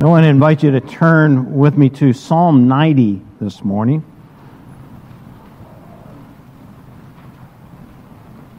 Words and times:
I 0.00 0.04
want 0.04 0.22
to 0.22 0.28
invite 0.28 0.62
you 0.62 0.70
to 0.70 0.80
turn 0.80 1.56
with 1.56 1.76
me 1.76 1.90
to 1.90 2.12
Psalm 2.12 2.68
90 2.68 3.20
this 3.40 3.64
morning. 3.64 4.04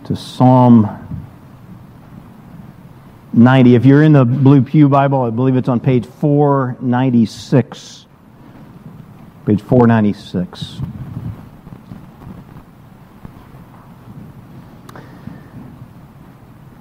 To 0.04 0.18
Psalm 0.18 1.24
90. 3.32 3.76
If 3.76 3.86
you're 3.86 4.04
in 4.04 4.12
the 4.12 4.26
Blue 4.26 4.62
Pew 4.62 4.90
Bible, 4.90 5.22
I 5.22 5.30
believe 5.30 5.56
it's 5.56 5.70
on 5.70 5.80
page 5.80 6.06
496. 6.06 8.06
Page 9.46 9.62
496. 9.62 10.82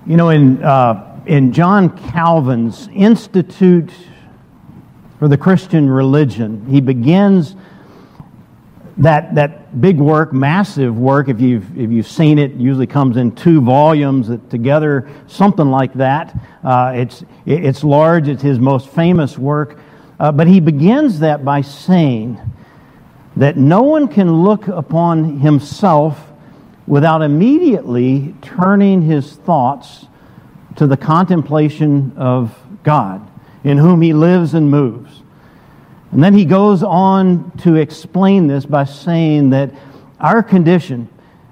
You 0.05 0.17
know, 0.17 0.31
in, 0.31 0.61
uh, 0.65 1.21
in 1.27 1.53
John 1.53 1.97
Calvin's 1.97 2.89
Institute 2.89 3.93
for 5.19 5.29
the 5.29 5.37
Christian 5.37 5.91
religion. 5.91 6.67
He 6.67 6.81
begins 6.81 7.57
that, 8.99 9.35
that 9.37 9.81
big 9.81 9.99
work, 9.99 10.33
massive 10.33 10.99
work, 10.99 11.29
if 11.29 11.41
you've, 11.41 11.79
if 11.79 11.91
you've 11.91 12.09
seen 12.09 12.39
it, 12.39 12.53
usually 12.53 12.87
comes 12.87 13.17
in 13.17 13.33
two 13.35 13.61
volumes 13.61 14.29
that 14.29 14.51
together, 14.51 15.09
something 15.27 15.71
like 15.71 15.95
that. 15.95 16.37
Uh, 16.65 16.93
it's, 16.97 17.25
it's 17.47 17.85
large, 17.85 18.29
it's 18.29 18.43
his 18.43 18.59
most 18.59 18.89
famous 18.89 19.39
work. 19.39 19.79
Uh, 20.19 20.33
but 20.33 20.49
he 20.49 20.59
begins 20.59 21.21
that 21.21 21.45
by 21.45 21.61
saying 21.61 22.41
that 23.37 23.57
no 23.57 23.83
one 23.83 24.09
can 24.09 24.43
look 24.43 24.67
upon 24.67 25.39
himself 25.39 26.33
without 26.89 27.23
immediately 27.23 28.35
turning 28.43 29.03
his 29.03 29.33
thoughts 29.33 30.07
to 30.75 30.87
the 30.87 30.97
contemplation 30.97 32.13
of 32.17 32.57
God 32.83 33.28
in 33.65 33.79
whom 33.79 34.03
he 34.03 34.13
lives 34.13 34.55
and 34.55 34.71
moves. 34.71 35.23
And 36.13 36.23
then 36.23 36.35
he 36.35 36.45
goes 36.45 36.83
on 36.83 37.51
to 37.59 37.75
explain 37.77 38.47
this 38.47 38.65
by 38.65 38.85
saying 38.85 39.51
that 39.51 39.73
our 40.21 40.43
condition 40.43 41.09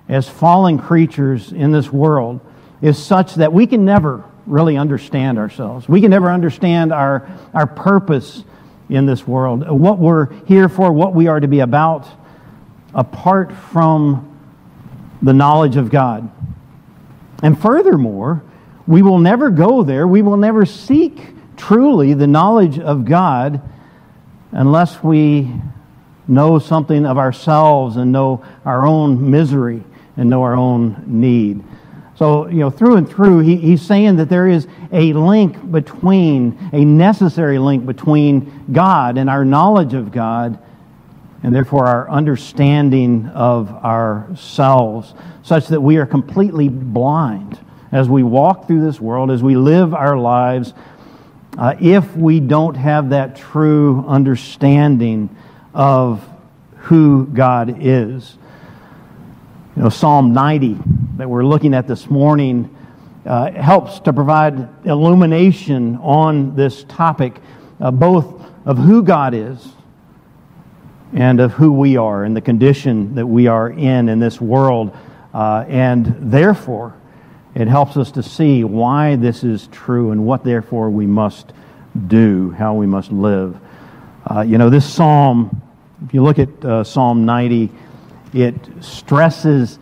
as 0.08 0.28
fallen 0.28 0.78
creatures 0.78 1.52
in 1.52 1.72
this 1.72 1.92
world 1.92 2.40
is 2.80 3.02
such 3.02 3.34
that 3.36 3.52
we 3.52 3.66
can 3.66 3.84
never 3.84 4.24
really 4.46 4.76
understand 4.76 5.38
ourselves. 5.38 5.88
We 5.88 6.00
can 6.00 6.10
never 6.10 6.30
understand 6.30 6.92
our, 6.92 7.28
our 7.52 7.66
purpose 7.66 8.44
in 8.88 9.04
this 9.06 9.26
world, 9.26 9.68
what 9.68 9.98
we're 9.98 10.32
here 10.44 10.68
for, 10.68 10.92
what 10.92 11.12
we 11.12 11.26
are 11.26 11.40
to 11.40 11.48
be 11.48 11.60
about, 11.60 12.06
apart 12.94 13.52
from 13.52 14.32
the 15.22 15.32
knowledge 15.32 15.76
of 15.76 15.90
God. 15.90 16.30
And 17.42 17.60
furthermore, 17.60 18.42
we 18.86 19.02
will 19.02 19.18
never 19.18 19.50
go 19.50 19.82
there. 19.82 20.06
We 20.06 20.22
will 20.22 20.36
never 20.36 20.64
seek 20.64 21.35
truly 21.56 22.14
the 22.14 22.26
knowledge 22.26 22.78
of 22.78 23.04
God 23.04 23.60
unless 24.52 25.02
we 25.02 25.50
know 26.28 26.58
something 26.58 27.06
of 27.06 27.18
ourselves 27.18 27.96
and 27.96 28.12
know 28.12 28.44
our 28.64 28.86
own 28.86 29.30
misery 29.30 29.82
and 30.16 30.30
know 30.30 30.42
our 30.42 30.56
own 30.56 31.04
need. 31.06 31.62
So, 32.16 32.46
you 32.48 32.60
know, 32.60 32.70
through 32.70 32.96
and 32.96 33.08
through, 33.08 33.40
he, 33.40 33.56
he's 33.56 33.82
saying 33.82 34.16
that 34.16 34.30
there 34.30 34.48
is 34.48 34.66
a 34.90 35.12
link 35.12 35.70
between, 35.70 36.70
a 36.72 36.82
necessary 36.84 37.58
link 37.58 37.84
between 37.84 38.72
God 38.72 39.18
and 39.18 39.28
our 39.28 39.44
knowledge 39.44 39.92
of 39.92 40.12
God, 40.12 40.58
and 41.42 41.54
therefore 41.54 41.86
our 41.86 42.10
understanding 42.10 43.26
of 43.28 43.70
ourselves, 43.70 45.12
such 45.42 45.68
that 45.68 45.80
we 45.80 45.98
are 45.98 46.06
completely 46.06 46.70
blind 46.70 47.60
as 47.92 48.08
we 48.08 48.22
walk 48.22 48.66
through 48.66 48.84
this 48.84 48.98
world, 48.98 49.30
as 49.30 49.42
we 49.42 49.54
live 49.54 49.92
our 49.92 50.16
lives 50.16 50.72
uh, 51.58 51.74
if 51.80 52.16
we 52.16 52.40
don't 52.40 52.74
have 52.74 53.10
that 53.10 53.36
true 53.36 54.04
understanding 54.06 55.34
of 55.74 56.26
who 56.76 57.26
God 57.26 57.76
is. 57.80 58.38
You 59.74 59.82
know, 59.82 59.88
Psalm 59.88 60.32
90 60.32 60.78
that 61.16 61.28
we're 61.28 61.44
looking 61.44 61.74
at 61.74 61.88
this 61.88 62.08
morning 62.08 62.74
uh, 63.24 63.50
helps 63.50 64.00
to 64.00 64.12
provide 64.12 64.68
illumination 64.86 65.96
on 65.96 66.54
this 66.54 66.84
topic, 66.84 67.40
uh, 67.80 67.90
both 67.90 68.44
of 68.64 68.78
who 68.78 69.02
God 69.02 69.34
is 69.34 69.72
and 71.12 71.40
of 71.40 71.52
who 71.52 71.72
we 71.72 71.96
are 71.96 72.24
and 72.24 72.36
the 72.36 72.40
condition 72.40 73.14
that 73.14 73.26
we 73.26 73.46
are 73.46 73.70
in 73.70 74.08
in 74.08 74.20
this 74.20 74.40
world. 74.40 74.96
Uh, 75.34 75.64
and 75.68 76.16
therefore, 76.30 76.94
it 77.56 77.68
helps 77.68 77.96
us 77.96 78.12
to 78.12 78.22
see 78.22 78.64
why 78.64 79.16
this 79.16 79.42
is 79.42 79.66
true 79.68 80.10
and 80.10 80.26
what, 80.26 80.44
therefore, 80.44 80.90
we 80.90 81.06
must 81.06 81.54
do, 82.06 82.50
how 82.50 82.74
we 82.74 82.86
must 82.86 83.10
live. 83.10 83.58
Uh, 84.30 84.42
you 84.42 84.58
know, 84.58 84.68
this 84.68 84.84
psalm, 84.84 85.62
if 86.04 86.12
you 86.12 86.22
look 86.22 86.38
at 86.38 86.64
uh, 86.64 86.84
Psalm 86.84 87.24
90, 87.24 87.70
it 88.34 88.54
stresses 88.80 89.78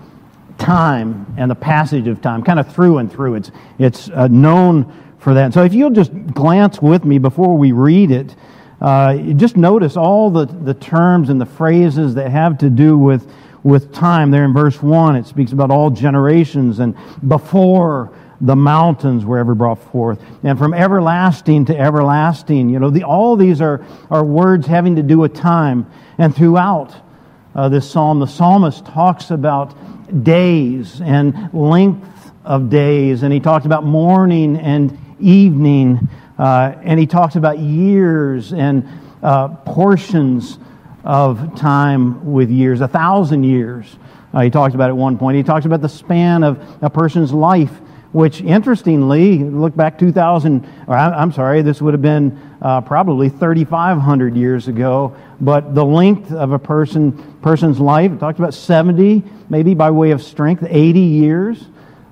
time 0.57 1.35
and 1.37 1.51
the 1.51 1.57
passage 1.57 2.07
of 2.07 2.23
time, 2.23 2.45
kind 2.45 2.61
of 2.61 2.73
through 2.73 2.99
and 2.99 3.11
through. 3.11 3.35
It's, 3.35 3.51
it's 3.81 4.09
uh, 4.11 4.29
known 4.29 4.93
for 5.19 5.35
that. 5.35 5.53
So 5.53 5.65
if 5.65 5.75
you'll 5.75 5.91
just 5.91 6.13
glance 6.33 6.81
with 6.81 7.05
me 7.05 7.19
before 7.19 7.59
we 7.59 7.73
read 7.73 8.13
it, 8.13 8.37
uh, 8.81 9.17
just 9.17 9.57
notice 9.57 9.97
all 9.97 10.31
the, 10.31 10.47
the 10.47 10.75
terms 10.75 11.29
and 11.29 11.41
the 11.41 11.47
phrases 11.47 12.15
that 12.15 12.31
have 12.31 12.59
to 12.59 12.71
do 12.71 12.97
with 12.97 13.29
with 13.65 13.93
time. 13.93 14.31
There 14.31 14.45
in 14.45 14.53
verse 14.53 14.81
1, 14.81 15.17
it 15.17 15.27
speaks 15.27 15.51
about 15.51 15.73
all 15.73 15.91
generations 15.91 16.79
and 16.79 16.95
before 17.27 18.13
the 18.41 18.55
mountains 18.55 19.25
were 19.25 19.39
ever 19.39 19.55
brought 19.55 19.83
forth. 19.91 20.21
And 20.43 20.59
from 20.59 20.75
everlasting 20.75 21.65
to 21.67 21.79
everlasting, 21.79 22.69
you 22.69 22.79
know, 22.79 22.91
the, 22.91 23.05
all 23.05 23.37
these 23.37 23.61
are, 23.61 23.85
are 24.11 24.25
words 24.25 24.67
having 24.67 24.97
to 24.97 25.03
do 25.03 25.19
with 25.19 25.35
time. 25.35 25.91
And 26.19 26.37
throughout 26.37 26.95
uh, 27.55 27.69
this 27.71 27.91
psalm, 27.91 28.21
the 28.21 28.27
psalmist 28.27 28.85
talks 28.85 29.31
about 29.31 29.75
days 30.25 31.01
and 31.01 31.53
length 31.55 32.33
of 32.45 32.69
days, 32.69 33.23
and 33.23 33.33
he 33.33 33.41
talks 33.41 33.65
about 33.65 33.85
morning 33.85 34.59
and 34.59 34.99
evening, 35.19 36.09
uh, 36.39 36.75
and 36.83 37.01
he 37.01 37.07
talks 37.07 37.37
about 37.37 37.59
years 37.59 38.53
and 38.53 38.87
uh, 39.23 39.49
portions 39.49 40.59
of 41.05 41.57
time 41.57 42.33
with 42.33 42.51
years, 42.51 42.81
a 42.81 42.89
thousand 42.89 43.45
years. 43.45 43.97
Uh, 44.33 44.41
he 44.41 44.51
talked 44.51 44.75
about 44.75 44.89
at 44.89 44.97
one 44.97 45.19
point. 45.19 45.37
He 45.37 45.43
talks 45.43 45.67
about 45.67 45.81
the 45.81 45.89
span 45.89 46.43
of 46.43 46.61
a 46.83 46.91
person's 46.91 47.33
life, 47.33 47.71
which 48.13 48.41
interestingly, 48.41 49.39
look 49.39 49.77
back 49.77 49.99
2,000, 49.99 50.67
or 50.89 50.97
I'm 50.97 51.31
sorry, 51.33 51.63
this 51.63 51.83
would 51.83 51.95
have 51.95 52.03
been 52.03 52.41
uh, 52.63 52.81
probably 52.81 53.29
3,500 53.29 54.37
years 54.37 54.67
ago, 54.67 55.15
but 55.41 55.75
the 55.75 55.85
length 55.85 56.33
of 56.33 56.53
a 56.53 56.59
person 56.59 57.13
person's 57.43 57.79
life, 57.79 58.11
it 58.11 58.19
talked 58.19 58.39
about 58.39 58.55
70, 58.55 59.23
maybe 59.51 59.75
by 59.75 59.91
way 59.91 60.13
of 60.13 60.23
strength, 60.23 60.65
80 60.67 61.01
years. 61.01 61.67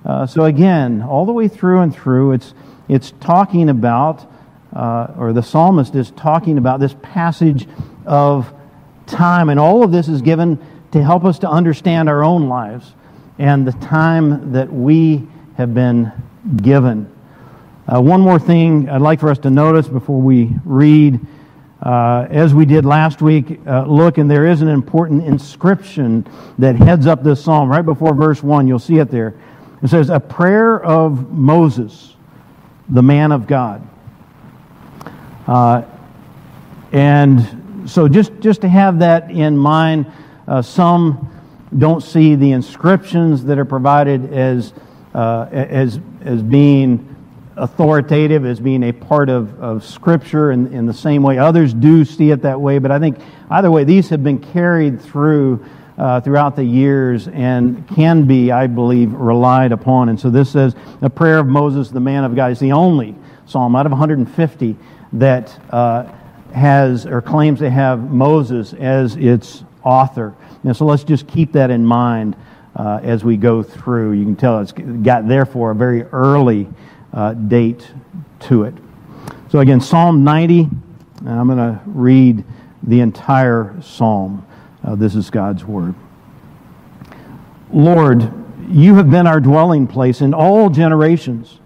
Uh, 0.05 0.27
so 0.27 0.45
again, 0.45 1.03
all 1.03 1.25
the 1.25 1.33
way 1.33 1.49
through 1.49 1.81
and 1.81 1.95
through, 1.95 2.33
it's, 2.33 2.53
it's 2.89 3.13
talking 3.21 3.71
about, 3.71 4.31
uh, 4.75 5.15
or 5.17 5.33
the 5.33 5.43
psalmist 5.43 5.95
is 5.95 6.11
talking 6.11 6.59
about 6.59 6.81
this 6.81 6.95
passage 7.01 7.67
of 8.05 8.53
time. 9.13 9.49
And 9.49 9.61
all 9.61 9.85
of 9.85 9.93
this 9.93 10.09
is 10.09 10.23
given 10.23 10.59
to 10.91 11.03
help 11.03 11.25
us 11.25 11.39
to 11.41 11.49
understand 11.49 12.09
our 12.09 12.25
own 12.25 12.49
lives 12.49 12.93
and 13.39 13.67
the 13.67 13.73
time 13.73 14.53
that 14.53 14.73
we 14.73 15.27
have 15.57 15.75
been 15.75 16.13
given. 16.57 17.11
Uh, 17.87 18.01
one 18.01 18.21
more 18.21 18.39
thing 18.39 18.89
I'd 18.89 19.01
like 19.01 19.21
for 19.21 19.31
us 19.31 19.39
to 19.41 19.51
notice 19.51 19.89
before 19.89 20.21
we 20.21 20.51
read. 20.65 21.21
Uh, 21.83 22.29
as 22.31 22.55
we 22.55 22.65
did 22.65 22.85
last 22.85 23.21
week, 23.21 23.59
uh, 23.67 23.85
look, 23.87 24.19
and 24.19 24.31
there 24.31 24.47
is 24.47 24.63
an 24.63 24.69
important 24.69 25.25
inscription 25.25 26.25
that 26.59 26.77
heads 26.77 27.07
up 27.07 27.25
this 27.25 27.43
psalm. 27.43 27.69
Right 27.69 27.85
before 27.85 28.15
verse 28.15 28.41
1, 28.41 28.69
you'll 28.69 28.79
see 28.79 28.99
it 28.99 29.11
there. 29.11 29.35
It 29.83 29.89
says, 29.89 30.09
A 30.09 30.21
prayer 30.21 30.81
of 30.81 31.33
Moses, 31.33 32.15
the 32.89 33.03
man 33.03 33.33
of 33.33 33.49
God. 33.49 33.89
Uh, 35.49 35.83
and 36.93 37.62
so 37.87 38.09
just, 38.09 38.33
just 38.41 38.61
to 38.63 38.69
have 38.69 39.01
that 39.01 39.31
in 39.31 39.57
mind, 39.57 40.07
uh, 40.47 40.63
some 40.63 41.29
don't 41.77 42.03
see 42.03 42.35
the 42.35 42.53
inscriptions 42.53 43.45
that 43.45 43.59
are 43.59 43.65
provided 43.65 44.33
as, 44.33 44.73
uh, 45.15 45.49
as, 45.51 46.01
as 46.23 46.43
being 46.43 47.09
authoritative, 47.57 48.45
as 48.45 48.61
being 48.61 48.83
a 48.83 48.93
part 48.93 49.29
of, 49.29 49.61
of 49.61 49.85
Scripture 49.85 50.53
in, 50.53 50.73
in 50.73 50.87
the 50.87 50.95
same 50.95 51.23
way. 51.23 51.39
Others 51.39 51.75
do 51.75 52.05
see 52.05 52.31
it 52.31 52.43
that 52.43 52.61
way, 52.61 52.79
but 52.79 52.91
I 52.91 52.99
think 52.99 53.19
either 53.51 53.71
way, 53.71 53.85
these 53.85 54.09
have 54.11 54.23
been 54.23 54.39
carried 54.39 55.01
through 55.01 55.65
uh, 55.99 56.21
throughout 56.21 56.57
the 56.57 56.65
years 56.65 57.29
and 57.29 57.87
can 57.89 58.25
be, 58.25 58.51
I 58.51 58.67
believe, 58.67 59.13
relied 59.13 59.73
upon. 59.73 60.09
And 60.09 60.19
so 60.19 60.31
this 60.31 60.51
says, 60.51 60.75
a 61.03 61.11
prayer 61.11 61.39
of 61.39 61.47
Moses, 61.47 61.91
the 61.91 62.01
man 62.01 62.25
of 62.25 62.35
God, 62.35 62.51
is 62.51 62.59
the 62.59 62.73
only 62.73 63.15
psalm 63.47 63.77
out 63.77 63.85
of 63.85 63.93
150 63.93 64.77
that 65.13 65.61
uh, 65.71 66.11
has 66.53 67.07
or 67.07 67.21
claims 67.21 67.61
to 67.61 67.71
have 67.71 68.11
Moses 68.11 68.73
as 68.75 69.17
its 69.17 69.65
author. 69.83 70.35
And 70.65 70.77
so 70.77 70.85
let's 70.85 71.05
just 71.05 71.27
keep 71.27 71.53
that 71.53 71.71
in 71.71 71.85
mind 71.85 72.37
uh, 72.77 73.01
as 73.03 73.25
we 73.25 73.37
go 73.37 73.63
through. 73.63 74.13
You 74.13 74.25
can 74.25 74.37
tell 74.37 74.61
it's 74.61 74.73
got 74.73 75.27
therefore 75.27 75.73
a 75.73 75.75
very 75.75 76.05
early 76.05 76.69
uh, 77.13 77.35
date 77.35 77.91
to 78.41 78.65
it. 78.65 78.75
So 79.51 79.59
again, 79.59 79.81
Psalm 79.81 80.25
90, 80.25 80.69
And 81.21 81.29
I'm 81.29 81.47
going 81.47 81.59
to 81.59 81.81
read 81.87 82.45
the 82.83 83.01
entire 83.01 83.75
psalm. 83.83 84.47
Uh, 84.83 84.95
this 84.95 85.15
is 85.15 85.31
God's 85.31 85.65
word. 85.65 85.95
Lord, 87.73 88.33
you 88.69 88.95
have 88.97 89.11
been 89.11 89.27
our 89.27 89.41
dwelling 89.41 89.87
place 89.87 90.21
in 90.21 90.35
all 90.35 90.71
generations. 90.71 91.59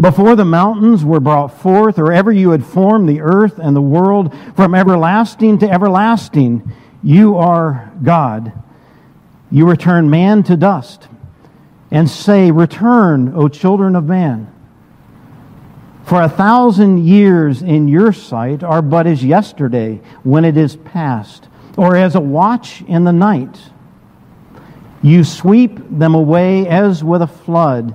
Before 0.00 0.34
the 0.34 0.44
mountains 0.44 1.04
were 1.04 1.20
brought 1.20 1.60
forth, 1.60 1.98
or 1.98 2.12
ever 2.12 2.32
you 2.32 2.50
had 2.50 2.64
formed 2.64 3.08
the 3.08 3.20
earth 3.20 3.58
and 3.58 3.76
the 3.76 3.80
world, 3.80 4.34
from 4.56 4.74
everlasting 4.74 5.58
to 5.58 5.70
everlasting, 5.70 6.72
you 7.02 7.36
are 7.36 7.92
God. 8.02 8.52
You 9.50 9.68
return 9.68 10.10
man 10.10 10.42
to 10.44 10.56
dust 10.56 11.06
and 11.90 12.10
say, 12.10 12.50
Return, 12.50 13.34
O 13.36 13.48
children 13.48 13.94
of 13.94 14.04
man. 14.04 14.50
For 16.04 16.20
a 16.20 16.28
thousand 16.28 17.06
years 17.06 17.62
in 17.62 17.86
your 17.86 18.12
sight 18.12 18.62
are 18.62 18.82
but 18.82 19.06
as 19.06 19.24
yesterday 19.24 20.00
when 20.22 20.44
it 20.44 20.56
is 20.56 20.76
past, 20.76 21.48
or 21.76 21.96
as 21.96 22.14
a 22.14 22.20
watch 22.20 22.82
in 22.82 23.04
the 23.04 23.12
night. 23.12 23.58
You 25.02 25.22
sweep 25.22 25.78
them 25.88 26.14
away 26.14 26.66
as 26.66 27.04
with 27.04 27.22
a 27.22 27.26
flood. 27.26 27.94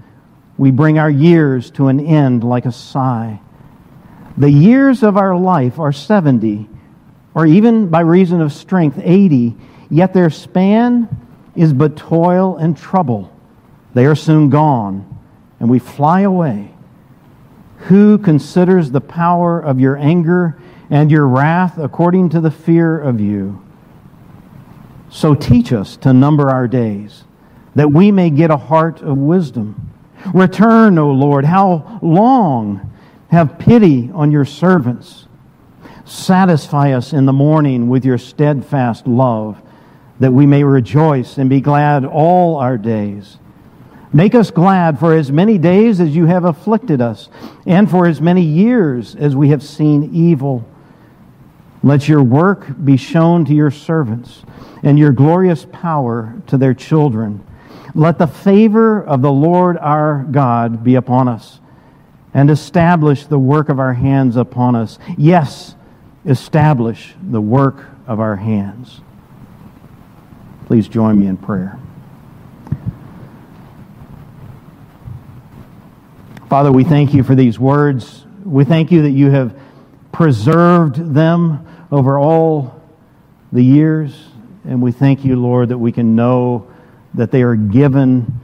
We 0.61 0.69
bring 0.69 0.99
our 0.99 1.09
years 1.09 1.71
to 1.71 1.87
an 1.87 1.99
end 1.99 2.43
like 2.43 2.67
a 2.67 2.71
sigh. 2.71 3.39
The 4.37 4.51
years 4.51 5.01
of 5.01 5.17
our 5.17 5.35
life 5.35 5.79
are 5.79 5.91
70, 5.91 6.69
or 7.33 7.47
even 7.47 7.87
by 7.87 8.01
reason 8.01 8.41
of 8.41 8.53
strength, 8.53 8.99
80, 9.01 9.55
yet 9.89 10.13
their 10.13 10.29
span 10.29 11.09
is 11.55 11.73
but 11.73 11.97
toil 11.97 12.57
and 12.57 12.77
trouble. 12.77 13.35
They 13.95 14.05
are 14.05 14.13
soon 14.13 14.51
gone, 14.51 15.19
and 15.59 15.67
we 15.67 15.79
fly 15.79 16.21
away. 16.21 16.71
Who 17.87 18.19
considers 18.19 18.91
the 18.91 19.01
power 19.01 19.59
of 19.59 19.79
your 19.79 19.97
anger 19.97 20.61
and 20.91 21.09
your 21.09 21.25
wrath 21.25 21.79
according 21.79 22.29
to 22.29 22.39
the 22.39 22.51
fear 22.51 22.99
of 22.99 23.19
you? 23.19 23.65
So 25.09 25.33
teach 25.33 25.73
us 25.73 25.97
to 25.97 26.13
number 26.13 26.51
our 26.51 26.67
days, 26.67 27.23
that 27.73 27.91
we 27.91 28.11
may 28.11 28.29
get 28.29 28.51
a 28.51 28.57
heart 28.57 29.01
of 29.01 29.17
wisdom. 29.17 29.87
Return, 30.33 30.97
O 30.97 31.11
Lord, 31.11 31.45
how 31.45 31.99
long? 32.01 32.87
Have 33.29 33.57
pity 33.57 34.11
on 34.13 34.31
your 34.31 34.45
servants. 34.45 35.27
Satisfy 36.03 36.91
us 36.91 37.13
in 37.13 37.25
the 37.25 37.33
morning 37.33 37.87
with 37.87 38.03
your 38.03 38.17
steadfast 38.17 39.07
love, 39.07 39.61
that 40.19 40.33
we 40.33 40.45
may 40.45 40.63
rejoice 40.63 41.37
and 41.37 41.49
be 41.49 41.61
glad 41.61 42.03
all 42.03 42.57
our 42.57 42.77
days. 42.77 43.37
Make 44.13 44.35
us 44.35 44.51
glad 44.51 44.99
for 44.99 45.13
as 45.13 45.31
many 45.31 45.57
days 45.57 46.01
as 46.01 46.13
you 46.13 46.25
have 46.25 46.43
afflicted 46.43 46.99
us, 46.99 47.29
and 47.65 47.89
for 47.89 48.05
as 48.05 48.19
many 48.19 48.41
years 48.41 49.15
as 49.15 49.35
we 49.35 49.49
have 49.49 49.63
seen 49.63 50.13
evil. 50.13 50.67
Let 51.81 52.09
your 52.09 52.21
work 52.21 52.67
be 52.83 52.97
shown 52.97 53.45
to 53.45 53.53
your 53.53 53.71
servants, 53.71 54.43
and 54.83 54.99
your 54.99 55.13
glorious 55.13 55.65
power 55.71 56.35
to 56.47 56.57
their 56.57 56.73
children. 56.73 57.45
Let 57.93 58.17
the 58.17 58.27
favor 58.27 59.03
of 59.03 59.21
the 59.21 59.31
Lord 59.31 59.77
our 59.77 60.23
God 60.23 60.83
be 60.83 60.95
upon 60.95 61.27
us, 61.27 61.59
and 62.33 62.49
establish 62.49 63.25
the 63.25 63.39
work 63.39 63.69
of 63.69 63.79
our 63.79 63.93
hands 63.93 64.37
upon 64.37 64.75
us. 64.75 64.97
Yes, 65.17 65.75
establish 66.25 67.13
the 67.21 67.41
work 67.41 67.85
of 68.07 68.19
our 68.19 68.35
hands. 68.37 69.01
Please 70.67 70.87
join 70.87 71.19
me 71.19 71.27
in 71.27 71.35
prayer. 71.35 71.77
Father, 76.47 76.71
we 76.71 76.83
thank 76.83 77.13
you 77.13 77.23
for 77.23 77.35
these 77.35 77.59
words. 77.59 78.25
We 78.43 78.65
thank 78.65 78.91
you 78.91 79.03
that 79.03 79.11
you 79.11 79.29
have 79.31 79.57
preserved 80.11 81.13
them 81.13 81.65
over 81.91 82.19
all 82.19 82.81
the 83.51 83.63
years. 83.63 84.17
And 84.65 84.81
we 84.81 84.91
thank 84.91 85.25
you, 85.25 85.35
Lord, 85.37 85.69
that 85.69 85.77
we 85.77 85.91
can 85.91 86.15
know 86.15 86.67
that 87.13 87.31
they 87.31 87.41
are 87.41 87.55
given 87.55 88.39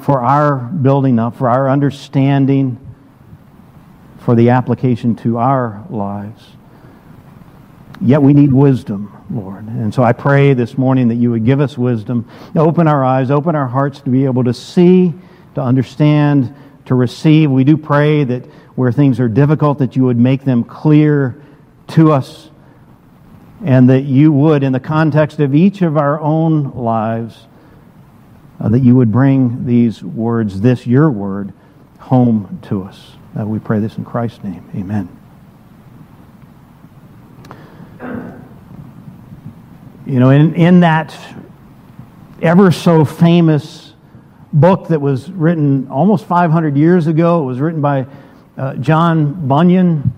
for 0.00 0.22
our 0.22 0.56
building 0.56 1.18
up, 1.18 1.36
for 1.36 1.48
our 1.48 1.68
understanding, 1.70 2.78
for 4.18 4.34
the 4.34 4.50
application 4.50 5.16
to 5.16 5.38
our 5.38 5.84
lives. 5.88 6.44
Yet 8.00 8.20
we 8.20 8.34
need 8.34 8.52
wisdom, 8.52 9.16
Lord. 9.30 9.66
And 9.66 9.94
so 9.94 10.02
I 10.02 10.12
pray 10.12 10.52
this 10.52 10.76
morning 10.76 11.08
that 11.08 11.14
you 11.14 11.30
would 11.30 11.44
give 11.46 11.60
us 11.60 11.78
wisdom, 11.78 12.28
open 12.54 12.88
our 12.88 13.02
eyes, 13.04 13.30
open 13.30 13.56
our 13.56 13.66
hearts 13.66 14.00
to 14.00 14.10
be 14.10 14.26
able 14.26 14.44
to 14.44 14.52
see, 14.52 15.14
to 15.54 15.62
understand, 15.62 16.54
to 16.84 16.94
receive. 16.94 17.50
We 17.50 17.64
do 17.64 17.76
pray 17.76 18.24
that 18.24 18.44
where 18.74 18.92
things 18.92 19.18
are 19.18 19.28
difficult, 19.28 19.78
that 19.78 19.96
you 19.96 20.04
would 20.04 20.18
make 20.18 20.44
them 20.44 20.62
clear 20.62 21.40
to 21.88 22.12
us, 22.12 22.50
and 23.64 23.88
that 23.88 24.02
you 24.02 24.30
would, 24.32 24.62
in 24.62 24.72
the 24.72 24.80
context 24.80 25.40
of 25.40 25.54
each 25.54 25.80
of 25.80 25.96
our 25.96 26.20
own 26.20 26.72
lives, 26.72 27.46
uh, 28.60 28.68
that 28.68 28.80
you 28.80 28.96
would 28.96 29.12
bring 29.12 29.66
these 29.66 30.02
words, 30.02 30.60
this 30.60 30.86
your 30.86 31.10
word, 31.10 31.52
home 31.98 32.58
to 32.62 32.82
us. 32.82 33.12
Uh, 33.38 33.46
we 33.46 33.58
pray 33.58 33.80
this 33.80 33.98
in 33.98 34.04
Christ's 34.04 34.42
name. 34.42 34.68
Amen. 34.74 35.08
You 40.06 40.20
know, 40.20 40.30
in, 40.30 40.54
in 40.54 40.80
that 40.80 41.16
ever 42.40 42.70
so 42.70 43.04
famous 43.04 43.94
book 44.52 44.88
that 44.88 45.00
was 45.00 45.30
written 45.30 45.88
almost 45.88 46.24
500 46.26 46.76
years 46.76 47.06
ago. 47.06 47.42
It 47.42 47.46
was 47.46 47.60
written 47.60 47.80
by 47.80 48.06
uh, 48.56 48.74
John 48.76 49.46
Bunyan 49.46 50.14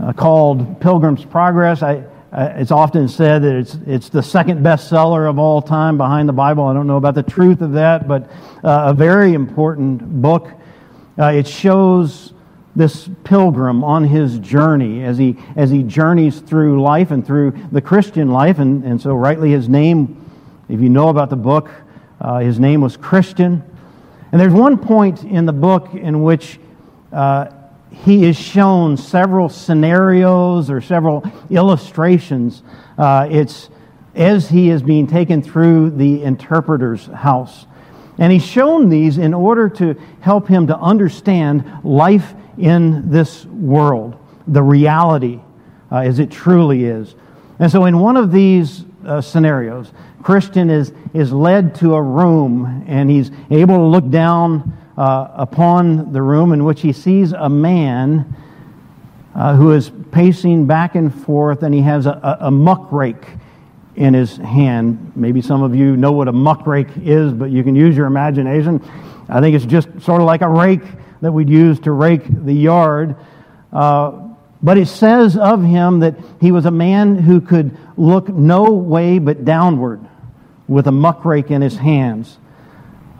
uh, 0.00 0.12
called 0.12 0.80
Pilgrim's 0.80 1.24
Progress. 1.24 1.82
I, 1.82 2.04
uh, 2.36 2.52
it's 2.56 2.70
often 2.70 3.08
said 3.08 3.42
that 3.42 3.56
it's, 3.56 3.78
it's 3.86 4.08
the 4.10 4.22
second 4.22 4.62
bestseller 4.62 5.26
of 5.28 5.38
all 5.38 5.62
time 5.62 5.96
behind 5.96 6.28
the 6.28 6.34
Bible. 6.34 6.64
I 6.64 6.74
don't 6.74 6.86
know 6.86 6.98
about 6.98 7.14
the 7.14 7.22
truth 7.22 7.62
of 7.62 7.72
that, 7.72 8.06
but 8.06 8.30
uh, 8.62 8.88
a 8.88 8.94
very 8.94 9.32
important 9.32 10.20
book. 10.20 10.50
Uh, 11.18 11.28
it 11.28 11.48
shows 11.48 12.34
this 12.76 13.08
pilgrim 13.24 13.82
on 13.82 14.04
his 14.04 14.38
journey 14.40 15.02
as 15.02 15.16
he, 15.16 15.38
as 15.56 15.70
he 15.70 15.82
journeys 15.82 16.40
through 16.40 16.82
life 16.82 17.10
and 17.10 17.26
through 17.26 17.52
the 17.72 17.80
Christian 17.80 18.30
life. 18.30 18.58
And, 18.58 18.84
and 18.84 19.00
so, 19.00 19.14
rightly, 19.14 19.50
his 19.50 19.66
name, 19.66 20.22
if 20.68 20.78
you 20.78 20.90
know 20.90 21.08
about 21.08 21.30
the 21.30 21.36
book, 21.36 21.70
uh, 22.20 22.40
his 22.40 22.60
name 22.60 22.82
was 22.82 22.98
Christian. 22.98 23.64
And 24.30 24.38
there's 24.38 24.52
one 24.52 24.76
point 24.76 25.24
in 25.24 25.46
the 25.46 25.54
book 25.54 25.94
in 25.94 26.22
which 26.22 26.60
uh, 27.14 27.46
he 28.04 28.24
is 28.24 28.36
shown 28.36 28.96
several 28.96 29.48
scenarios 29.48 30.70
or 30.70 30.80
several 30.80 31.24
illustrations. 31.50 32.62
Uh, 32.96 33.28
it's 33.30 33.68
as 34.14 34.48
he 34.48 34.70
is 34.70 34.82
being 34.82 35.06
taken 35.06 35.42
through 35.42 35.90
the 35.90 36.22
interpreter's 36.22 37.06
house. 37.06 37.66
And 38.18 38.32
he's 38.32 38.44
shown 38.44 38.88
these 38.88 39.18
in 39.18 39.34
order 39.34 39.68
to 39.68 39.94
help 40.20 40.48
him 40.48 40.68
to 40.68 40.78
understand 40.78 41.64
life 41.84 42.34
in 42.56 43.10
this 43.10 43.44
world, 43.44 44.16
the 44.46 44.62
reality 44.62 45.40
uh, 45.92 45.98
as 45.98 46.18
it 46.18 46.30
truly 46.30 46.84
is. 46.84 47.14
And 47.58 47.70
so, 47.70 47.84
in 47.84 47.98
one 47.98 48.16
of 48.16 48.32
these 48.32 48.84
uh, 49.04 49.20
scenarios, 49.20 49.92
Christian 50.22 50.70
is, 50.70 50.92
is 51.14 51.32
led 51.32 51.74
to 51.76 51.94
a 51.94 52.02
room 52.02 52.84
and 52.86 53.10
he's 53.10 53.30
able 53.50 53.76
to 53.76 53.84
look 53.84 54.10
down 54.10 54.76
uh, 54.96 55.28
upon 55.34 56.12
the 56.12 56.22
room 56.22 56.52
in 56.52 56.64
which 56.64 56.80
he 56.80 56.92
sees 56.92 57.32
a 57.32 57.48
man 57.48 58.34
uh, 59.34 59.54
who 59.54 59.72
is 59.72 59.90
pacing 60.10 60.66
back 60.66 60.94
and 60.94 61.14
forth 61.14 61.62
and 61.62 61.74
he 61.74 61.82
has 61.82 62.06
a, 62.06 62.38
a, 62.40 62.46
a 62.46 62.50
muck 62.50 62.90
rake 62.90 63.26
in 63.94 64.14
his 64.14 64.36
hand. 64.36 65.12
Maybe 65.16 65.42
some 65.42 65.62
of 65.62 65.74
you 65.74 65.96
know 65.96 66.12
what 66.12 66.28
a 66.28 66.32
muck 66.32 66.66
rake 66.66 66.88
is, 67.02 67.32
but 67.32 67.50
you 67.50 67.62
can 67.62 67.74
use 67.74 67.96
your 67.96 68.06
imagination. 68.06 68.82
I 69.28 69.40
think 69.40 69.56
it's 69.56 69.66
just 69.66 69.88
sort 70.00 70.20
of 70.20 70.26
like 70.26 70.42
a 70.42 70.48
rake 70.48 70.84
that 71.20 71.32
we'd 71.32 71.48
use 71.48 71.80
to 71.80 71.92
rake 71.92 72.22
the 72.26 72.52
yard. 72.52 73.16
Uh, 73.72 74.26
but 74.62 74.78
it 74.78 74.86
says 74.86 75.36
of 75.36 75.62
him 75.62 76.00
that 76.00 76.16
he 76.40 76.52
was 76.52 76.66
a 76.66 76.70
man 76.70 77.16
who 77.16 77.40
could 77.40 77.76
look 77.96 78.28
no 78.28 78.70
way 78.70 79.18
but 79.18 79.44
downward 79.44 80.00
with 80.68 80.86
a 80.86 80.90
muckrake 80.90 81.50
in 81.50 81.62
his 81.62 81.76
hands. 81.76 82.38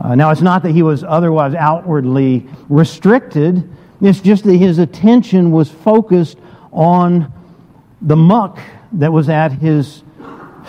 Uh, 0.01 0.15
now, 0.15 0.31
it's 0.31 0.43
not 0.43 0.63
that 0.63 0.73
he 0.73 0.83
was 0.83 1.03
otherwise 1.03 1.55
outwardly 1.55 2.47
restricted, 2.69 3.69
it's 4.01 4.21
just 4.21 4.45
that 4.45 4.57
his 4.57 4.79
attention 4.79 5.51
was 5.51 5.71
focused 5.71 6.39
on 6.71 7.33
the 8.03 8.17
muck 8.17 8.59
that 8.93 9.13
was 9.13 9.29
at 9.29 9.53
his 9.53 10.03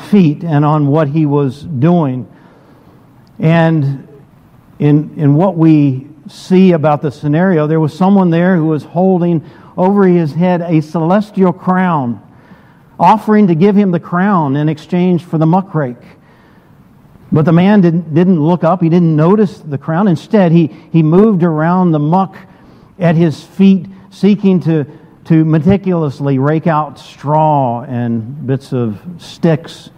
feet 0.10 0.44
and 0.44 0.64
on 0.64 0.88
what 0.88 1.10
he 1.10 1.26
was 1.26 1.64
doing. 1.64 2.32
And 3.40 4.08
in, 4.80 5.14
in 5.18 5.36
what 5.36 5.58
we 5.58 6.08
see 6.28 6.72
about 6.72 7.02
the 7.02 7.12
scenario, 7.12 7.68
there 7.68 7.80
was 7.80 7.98
someone 7.98 8.30
there 8.30 8.56
who 8.56 8.66
was 8.66 8.84
holding 8.84 9.48
over 9.76 10.06
his 10.06 10.34
head 10.34 10.62
a 10.62 10.82
celestial 10.82 11.54
crown, 11.54 12.22
offering 13.00 13.48
to 13.48 13.56
give 13.56 13.76
him 13.76 13.92
the 13.92 14.00
crown 14.00 14.56
in 14.56 14.70
exchange 14.70 15.24
for 15.24 15.38
the 15.38 15.46
muckrake. 15.46 16.04
But 17.32 17.46
the 17.46 17.52
man 17.52 17.82
didn't, 17.82 18.14
didn't 18.14 18.42
look 18.42 18.64
up. 18.64 18.82
He 18.82 18.90
didn't 18.90 19.16
notice 19.16 19.60
the 19.60 19.78
crown. 19.78 20.08
Instead, 20.08 20.52
he, 20.52 20.68
he 20.92 21.04
moved 21.04 21.44
around 21.44 21.92
the 21.92 22.00
muck 22.00 22.38
at 22.98 23.16
his 23.16 23.44
feet, 23.44 23.88
seeking 24.10 24.62
to, 24.62 24.86
to 25.26 25.44
meticulously 25.44 26.40
rake 26.40 26.68
out 26.68 27.00
straw 27.00 27.82
and 27.82 28.48
bits 28.48 28.72
of 28.72 29.00
sticks. 29.18 29.90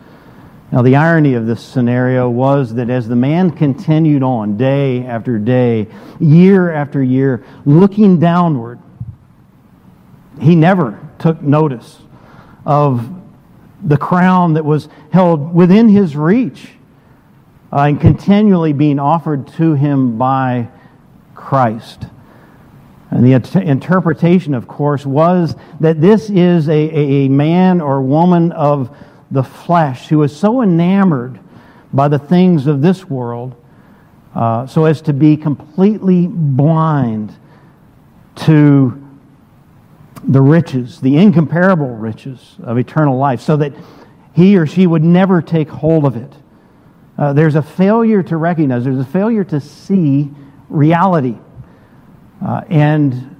Now, 0.72 0.82
the 0.82 0.96
irony 0.96 1.36
of 1.36 1.46
this 1.46 1.64
scenario 1.64 2.30
was 2.30 2.74
that 2.76 2.90
as 2.90 3.08
the 3.08 3.16
man 3.16 3.52
continued 3.52 4.24
on 4.24 4.58
day 4.58 5.06
after 5.06 5.38
day, 5.38 5.88
year 6.20 6.72
after 6.72 7.02
year, 7.02 7.44
looking 7.66 8.20
downward, 8.20 8.80
he 10.40 10.56
never 10.56 11.00
took 11.20 11.42
notice 11.42 12.00
of 12.66 13.08
the 13.84 13.98
crown 13.98 14.54
that 14.54 14.66
was 14.66 14.90
held 15.12 15.54
within 15.54 15.90
his 15.90 16.16
reach 16.16 16.70
uh, 17.72 17.82
and 17.82 18.02
continually 18.02 18.74
being 18.74 19.00
offered 19.00 19.48
to 19.48 19.74
him 19.74 20.18
by 20.18 20.70
Christ. 21.36 22.06
And 23.12 23.26
the 23.26 23.34
interpretation, 23.62 24.54
of 24.54 24.68
course, 24.68 25.06
was 25.06 25.56
that 25.80 26.00
this 26.00 26.30
is 26.30 26.70
a, 26.70 26.72
a, 26.72 27.26
a 27.26 27.30
man 27.30 27.82
or 27.82 28.02
woman 28.02 28.52
of 28.52 28.96
the 29.32 29.44
flesh 29.44 30.08
who 30.08 30.22
is 30.24 30.36
so 30.36 30.62
enamored 30.62 31.40
by 31.92 32.08
the 32.08 32.20
things 32.20 32.68
of 32.68 32.82
this 32.82 33.06
world 33.06 33.56
uh, 34.36 34.68
so 34.68 34.86
as 34.86 35.02
to 35.02 35.14
be 35.14 35.36
completely 35.36 36.28
blind 36.28 37.36
to 38.36 39.04
the 40.24 40.42
riches, 40.42 41.02
the 41.02 41.18
incomparable 41.18 41.96
riches 41.96 42.56
of 42.62 42.78
eternal 42.78 43.18
life, 43.18 43.42
so 43.42 43.58
that 43.58 43.74
he 44.34 44.56
or 44.58 44.68
she 44.68 44.86
would 44.86 45.04
never 45.04 45.42
take 45.42 45.68
hold 45.68 46.06
of 46.06 46.16
it. 46.16 46.32
Uh, 47.20 47.34
there's 47.34 47.56
a 47.56 47.62
failure 47.62 48.24
to 48.24 48.38
recognize, 48.38 48.86
there's 48.86 48.98
a 48.98 49.04
failure 49.04 49.44
to 49.44 49.60
see 49.60 50.32
reality. 50.70 51.38
Uh, 52.42 52.62
and 52.70 53.36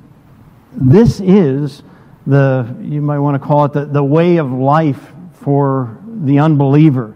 this 0.74 1.22
is 1.22 1.82
the, 2.28 2.76
you 2.82 3.02
might 3.02 3.20
want 3.20 3.42
to 3.42 3.48
call 3.48 3.64
it 3.64 3.72
the, 3.72 3.86
the 3.86 4.04
way 4.04 4.36
of 4.36 4.52
life 4.52 5.14
for 5.32 5.98
the 6.24 6.40
unbeliever. 6.40 7.16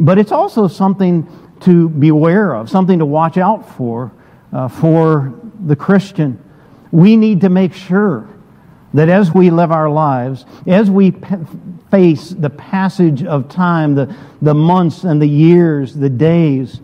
But 0.00 0.18
it's 0.18 0.32
also 0.32 0.66
something 0.66 1.28
to 1.60 1.88
be 1.88 2.08
aware 2.08 2.56
of, 2.56 2.68
something 2.68 2.98
to 2.98 3.06
watch 3.06 3.38
out 3.38 3.76
for 3.76 4.10
uh, 4.52 4.66
for 4.66 5.32
the 5.64 5.76
Christian. 5.76 6.42
We 6.90 7.16
need 7.16 7.40
to 7.42 7.48
make 7.48 7.72
sure 7.72 8.28
that 8.94 9.08
as 9.08 9.34
we 9.34 9.50
live 9.50 9.70
our 9.70 9.90
lives, 9.90 10.46
as 10.66 10.90
we 10.90 11.12
face 11.90 12.30
the 12.30 12.50
passage 12.50 13.24
of 13.24 13.48
time, 13.48 13.94
the, 13.94 14.16
the 14.40 14.54
months 14.54 15.04
and 15.04 15.20
the 15.20 15.28
years, 15.28 15.94
the 15.94 16.08
days, 16.08 16.80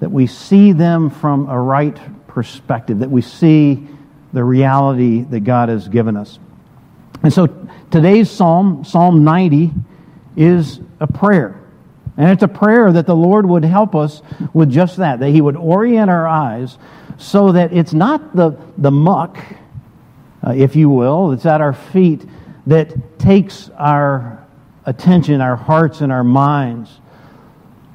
that 0.00 0.10
we 0.10 0.26
see 0.26 0.72
them 0.72 1.10
from 1.10 1.48
a 1.48 1.60
right 1.60 1.98
perspective, 2.26 3.00
that 3.00 3.10
we 3.10 3.22
see 3.22 3.86
the 4.32 4.44
reality 4.44 5.22
that 5.22 5.40
God 5.40 5.68
has 5.68 5.88
given 5.88 6.16
us. 6.16 6.38
And 7.22 7.32
so 7.32 7.46
today's 7.90 8.30
psalm, 8.30 8.84
Psalm 8.84 9.24
90, 9.24 9.72
is 10.36 10.80
a 11.00 11.06
prayer. 11.06 11.60
And 12.16 12.30
it's 12.30 12.42
a 12.42 12.48
prayer 12.48 12.92
that 12.92 13.06
the 13.06 13.16
Lord 13.16 13.46
would 13.46 13.64
help 13.64 13.94
us 13.94 14.22
with 14.52 14.70
just 14.70 14.98
that, 14.98 15.20
that 15.20 15.30
He 15.30 15.40
would 15.40 15.56
orient 15.56 16.10
our 16.10 16.26
eyes 16.26 16.78
so 17.18 17.52
that 17.52 17.72
it's 17.72 17.92
not 17.92 18.34
the, 18.34 18.58
the 18.78 18.90
muck, 18.90 19.38
uh, 20.46 20.52
if 20.52 20.76
you 20.76 20.88
will, 20.88 21.28
that's 21.28 21.46
at 21.46 21.60
our 21.60 21.72
feet 21.72 22.24
that 22.66 23.18
takes 23.18 23.68
our 23.76 24.46
attention, 24.84 25.40
our 25.40 25.56
hearts, 25.56 26.00
and 26.00 26.10
our 26.10 26.24
minds. 26.24 26.90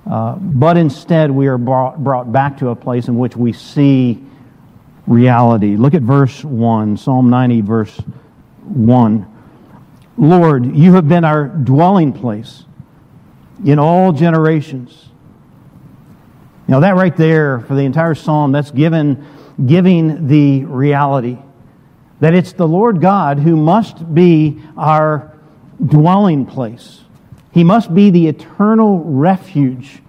Uh, 0.10 0.36
but 0.36 0.78
instead, 0.78 1.32
we 1.32 1.48
are 1.48 1.58
brought, 1.58 2.04
brought 2.04 2.32
back 2.32 2.58
to 2.58 2.70
a 2.70 2.76
place 2.76 3.08
in 3.08 3.18
which 3.18 3.36
we 3.36 3.54
see 3.54 4.24
reality. 5.08 5.76
Look 5.76 5.94
at 5.94 6.02
verse 6.02 6.44
1, 6.44 6.98
Psalm 6.98 7.30
90, 7.30 7.62
verse 7.62 7.98
1. 8.64 9.32
Lord, 10.18 10.76
you 10.76 10.94
have 10.94 11.08
been 11.08 11.26
our 11.26 11.48
dwelling 11.48 12.14
place 12.14 12.64
in 13.66 13.80
all 13.80 14.12
generations. 14.12 15.10
Now, 16.68 16.80
that 16.80 16.96
right 16.96 17.16
there 17.16 17.60
for 17.62 17.76
the 17.76 17.82
entire 17.82 18.16
psalm, 18.16 18.52
that's 18.52 18.72
given, 18.72 19.26
giving 19.66 20.28
the 20.28 20.66
reality 20.66 21.38
that 22.20 22.34
it's 22.34 22.54
the 22.54 22.68
Lord 22.68 23.02
God 23.02 23.40
who 23.40 23.56
must 23.56 24.14
be 24.14 24.62
our 24.78 25.34
dwelling 25.86 26.46
place. 26.46 27.02
He 27.52 27.64
must 27.64 27.94
be 27.94 28.10
the 28.10 28.28
eternal 28.28 29.00
refuge 29.04 30.02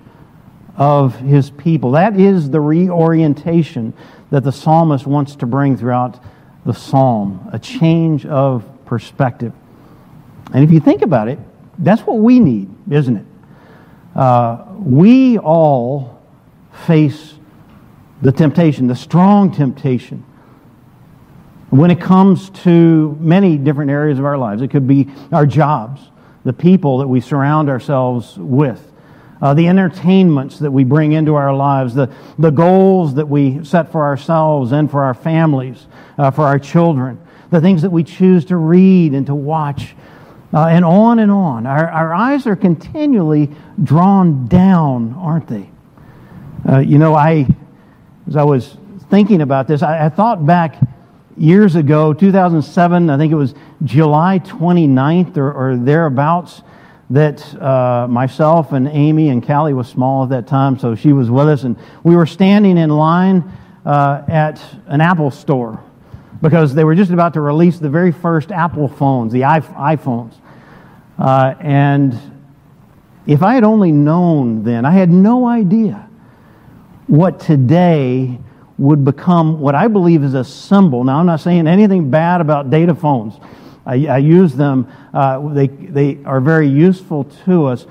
of 0.77 1.17
his 1.19 1.51
people. 1.51 1.93
That 1.93 2.19
is 2.19 2.51
the 2.51 2.61
reorientation 2.61 3.95
that 4.31 4.45
the 4.45 4.53
psalmist 4.53 5.07
wants 5.07 5.37
to 5.37 5.47
bring 5.47 5.77
throughout 5.77 6.23
the 6.65 6.75
psalm 6.75 7.49
a 7.53 7.59
change 7.59 8.27
of 8.27 8.65
perspective. 8.85 9.53
And 10.53 10.65
if 10.65 10.71
you 10.71 10.81
think 10.81 11.03
about 11.03 11.29
it, 11.29 11.39
that's 11.79 12.03
what 12.03 12.19
we 12.19 12.41
need, 12.41 12.69
isn't 12.91 13.17
it? 13.17 13.27
Uh, 14.15 14.65
we 14.79 15.39
all 15.39 16.23
face 16.87 17.35
the 18.23 18.33
temptation, 18.33 18.87
the 18.87 18.97
strong 18.97 19.53
temptation 19.53 20.25
when 21.77 21.91
it 21.91 22.01
comes 22.01 22.51
to 22.51 23.17
many 23.21 23.57
different 23.57 23.91
areas 23.91 24.19
of 24.19 24.25
our 24.25 24.39
lives. 24.39 24.63
It 24.63 24.69
could 24.69 24.87
be 24.87 25.09
our 25.33 25.47
jobs, 25.47 26.01
the 26.45 26.53
people 26.53 26.99
that 26.99 27.09
we 27.09 27.21
surround 27.21 27.69
ourselves 27.69 28.37
with, 28.39 28.93
uh, 29.43 29.55
the 29.55 29.69
entertainments 29.69 30.59
that 30.61 30.71
we 30.71 30.85
bring 30.85 31.13
into 31.13 31.35
our 31.35 31.55
lives, 31.55 31.95
the, 31.95 32.11
the 32.39 32.51
goals 32.51 33.15
that 33.15 33.29
we 33.29 33.65
set 33.65 33.93
for 33.93 34.05
ourselves 34.05 34.73
and 34.73 34.91
for 34.91 35.05
our 35.05 35.15
families, 35.15 35.87
uh, 36.19 36.31
for 36.31 36.45
our 36.45 36.59
children, 36.59 37.21
the 37.51 37.61
things 37.61 37.83
that 37.83 37.91
we 37.91 38.05
choose 38.05 38.45
to 38.47 38.57
read 38.57 39.13
and 39.13 39.27
to 39.27 39.35
watch, 39.35 39.95
uh, 40.55 40.67
and 40.67 40.85
on 40.85 41.19
and 41.19 41.31
on. 41.31 41.67
Our, 41.67 41.89
our 41.89 42.15
eyes 42.15 42.47
are 42.47 42.57
continually 42.57 43.51
drawn 43.83 44.47
down, 44.47 45.15
aren't 45.15 45.49
they? 45.49 45.69
Uh, 46.67 46.79
you 46.79 46.99
know, 46.99 47.15
I, 47.15 47.47
as 48.27 48.37
I 48.37 48.45
was 48.45 48.77
thinking 49.11 49.43
about 49.43 49.69
this, 49.69 49.83
I, 49.83 50.07
I 50.07 50.09
thought 50.09 50.47
back 50.47 50.81
years 51.37 51.77
ago, 51.77 52.13
2007, 52.13 53.11
I 53.11 53.17
think 53.17 53.33
it 53.33 53.37
was 53.37 53.55
July 53.85 54.39
29th 54.39 55.37
or, 55.37 55.53
or 55.53 55.77
thereabouts, 55.77 56.63
that 57.11 57.63
uh, 57.63 58.09
myself 58.09 58.73
and 58.73 58.89
Amy 58.89 59.29
and 59.29 59.47
Callie 59.47 59.75
was 59.75 59.89
small 59.89 60.25
at 60.25 60.31
that 60.31 60.47
time, 60.47 60.79
so 60.79 60.95
she 60.95 61.13
was 61.13 61.31
with 61.31 61.49
us, 61.49 61.63
and 61.63 61.77
we 62.03 62.17
were 62.17 62.27
standing 62.27 62.79
in 62.79 62.91
line 62.91 63.45
uh, 63.85 64.23
at 64.27 64.61
an 64.89 65.01
Apple 65.01 65.31
store 65.31 65.81
because 66.43 66.75
they 66.75 66.85
were 66.85 66.95
just 66.95 67.13
about 67.13 67.35
to 67.35 67.41
release 67.41 67.79
the 67.79 67.89
very 67.89 68.13
first 68.13 68.51
Apple 68.51 68.89
phones, 68.89 69.33
the 69.33 69.43
iPhones. 69.43 70.35
Uh, 71.19 71.55
and 71.61 72.19
if 73.27 73.43
I 73.43 73.55
had 73.55 73.65
only 73.65 73.93
known 73.93 74.65
then, 74.65 74.85
I 74.85 74.91
had 74.91 75.11
no 75.11 75.47
idea 75.47 76.09
what 77.07 77.41
today 77.41 78.41
would 78.79 79.05
become 79.05 79.61
what 79.61 79.75
I 79.75 79.89
believe 79.89 80.23
is 80.23 80.35
a 80.35 80.45
symbol. 80.45 81.05
Now, 81.05 81.19
I'm 81.19 81.27
not 81.27 81.41
saying 81.41 81.67
anything 81.67 82.11
bad 82.11 82.41
about 82.41 82.71
data 82.71 82.95
phones. 82.95 83.35
I, 83.87 84.07
I 84.07 84.19
use 84.19 84.55
them, 84.55 84.93
uh, 85.15 85.49
they, 85.55 85.69
they 85.69 86.19
are 86.25 86.41
very 86.41 86.69
useful 86.69 87.25
to 87.47 87.67
us, 87.67 87.87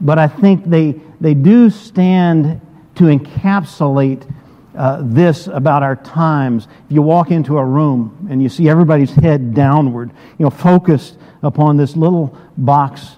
but 0.00 0.18
I 0.18 0.28
think 0.28 0.64
they, 0.64 1.00
they 1.20 1.34
do 1.34 1.70
stand 1.70 2.60
to 2.96 3.04
encapsulate 3.04 4.32
uh, 4.76 5.02
this 5.02 5.48
about 5.48 5.82
our 5.82 5.96
times. 5.96 6.68
If 6.86 6.92
you 6.92 7.02
walk 7.02 7.30
into 7.30 7.58
a 7.58 7.64
room 7.64 8.28
and 8.30 8.40
you 8.40 8.48
see 8.48 8.68
everybody's 8.68 9.10
head 9.10 9.54
downward, 9.54 10.10
you 10.38 10.44
know, 10.44 10.50
focused 10.50 11.18
upon 11.42 11.76
this 11.76 11.96
little 11.96 12.36
box 12.56 13.16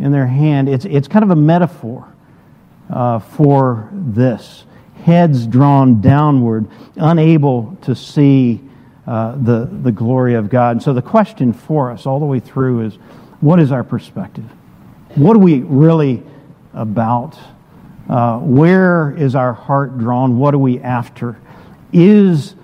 in 0.00 0.10
their 0.10 0.26
hand, 0.26 0.68
it's, 0.68 0.84
it's 0.84 1.06
kind 1.06 1.22
of 1.22 1.30
a 1.30 1.36
metaphor 1.36 2.12
uh, 2.90 3.20
for 3.20 3.88
this 3.92 4.64
heads 5.06 5.46
drawn 5.46 6.00
downward, 6.00 6.66
unable 6.96 7.78
to 7.80 7.94
see 7.94 8.60
uh, 9.06 9.36
the, 9.36 9.70
the 9.84 9.92
glory 9.92 10.34
of 10.34 10.50
God. 10.50 10.72
And 10.72 10.82
so 10.82 10.92
the 10.92 11.00
question 11.00 11.52
for 11.52 11.92
us 11.92 12.06
all 12.06 12.18
the 12.18 12.26
way 12.26 12.40
through 12.40 12.80
is 12.80 12.96
what 13.40 13.60
is 13.60 13.70
our 13.70 13.84
perspective? 13.84 14.44
What 15.14 15.36
are 15.36 15.38
we 15.38 15.60
really 15.60 16.24
about? 16.74 17.38
Uh, 18.08 18.40
where 18.40 19.14
is 19.16 19.36
our 19.36 19.52
heart 19.52 19.96
drawn? 19.96 20.38
What 20.38 20.54
are 20.54 20.58
we 20.58 20.80
after? 20.80 21.38
Is 21.92 22.56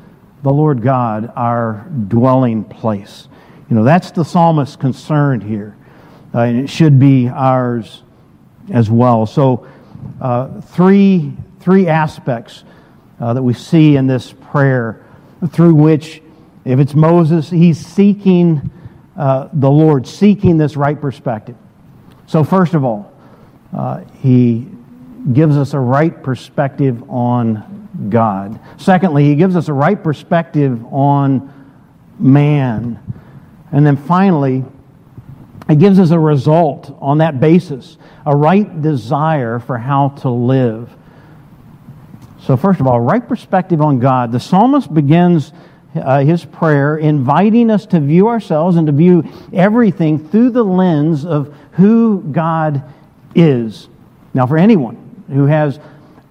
the 0.43 0.51
Lord 0.51 0.83
God 0.83 1.33
our 1.37 1.87
dwelling 2.09 2.65
place? 2.65 3.29
You 3.71 3.77
know, 3.77 3.85
that's 3.85 4.11
the 4.11 4.25
psalmist's 4.25 4.75
concern 4.75 5.41
here. 5.41 5.77
Uh, 6.35 6.41
and 6.41 6.59
it 6.59 6.69
should 6.69 6.99
be 6.99 7.29
ours 7.29 8.03
as 8.73 8.91
well. 8.91 9.27
So, 9.27 9.69
uh, 10.21 10.61
three, 10.61 11.37
three 11.63 11.89
aspects 11.89 12.65
uh, 13.21 13.33
that 13.35 13.43
we 13.43 13.55
see 13.55 13.97
in 13.97 14.07
this 14.07 14.33
prayer 14.33 15.05
through 15.51 15.75
which, 15.75 16.23
if 16.65 16.79
it's 16.79 16.95
Moses, 16.95 17.49
he's 17.49 17.85
seeking 17.85 18.71
uh, 19.17 19.49
the 19.53 19.71
Lord, 19.71 20.07
seeking 20.07 20.57
this 20.59 20.77
right 20.77 21.01
perspective. 21.01 21.57
So, 22.27 22.45
first 22.45 22.75
of 22.75 22.85
all, 22.85 23.13
uh, 23.73 24.05
he 24.21 24.67
gives 25.33 25.57
us 25.57 25.75
a 25.75 25.79
right 25.79 26.23
perspective 26.23 27.09
on 27.09 28.09
God. 28.09 28.59
Secondly, 28.79 29.25
he 29.25 29.35
gives 29.35 29.57
us 29.57 29.69
a 29.69 29.73
right 29.73 30.03
perspective 30.03 30.85
on 30.93 31.53
man. 32.19 32.99
And 33.71 33.87
then 33.87 33.97
finally, 33.97 34.65
it 35.69 35.79
gives 35.79 35.99
us 35.99 36.11
a 36.11 36.19
result 36.19 36.97
on 37.01 37.19
that 37.19 37.41
basis, 37.41 37.97
a 38.27 38.37
right 38.37 38.83
desire 38.83 39.59
for 39.59 39.79
how 39.79 40.11
to 40.21 40.31
live. 40.31 40.95
So, 42.43 42.57
first 42.57 42.81
of 42.81 42.89
all, 42.89 43.01
right 43.01 43.27
perspective 43.27 43.81
on 43.81 44.01
God. 44.01 44.33
The 44.33 44.41
psalmist 44.41 44.93
begins 44.93 45.53
uh, 45.95 46.25
his 46.25 46.45
prayer 46.45 46.97
inviting 46.97 47.71
us 47.71 47.87
to 47.87 48.01
view 48.01 48.29
ourselves 48.29 48.77
and 48.77 48.87
to 48.89 48.93
view 48.93 49.25
everything 49.53 50.29
through 50.29 50.51
the 50.51 50.65
lens 50.65 51.25
of 51.25 51.55
who 51.73 52.21
God 52.21 52.83
is. 53.35 53.89
Now, 54.35 54.47
for 54.47 54.59
anyone 54.59 55.25
who 55.29 55.47
has 55.47 55.79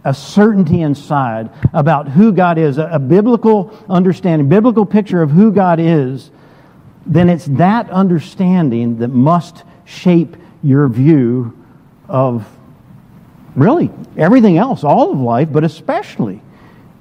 a 0.03 0.13
certainty 0.13 0.81
inside 0.81 1.49
about 1.73 2.09
who 2.09 2.33
God 2.33 2.57
is, 2.57 2.77
a, 2.77 2.87
a 2.87 2.99
biblical 2.99 3.77
understanding, 3.87 4.49
biblical 4.49 4.85
picture 4.85 5.21
of 5.21 5.31
who 5.31 5.51
God 5.51 5.79
is, 5.79 6.29
then 7.05 7.29
it's 7.29 7.45
that 7.45 7.89
understanding 7.89 8.97
that 8.97 9.09
must 9.09 9.63
shape 9.85 10.35
your 10.61 10.89
view 10.89 11.57
of 12.09 12.45
really 13.55 13.91
everything 14.17 14.57
else, 14.57 14.83
all 14.83 15.11
of 15.11 15.19
life, 15.19 15.49
but 15.51 15.63
especially 15.63 16.41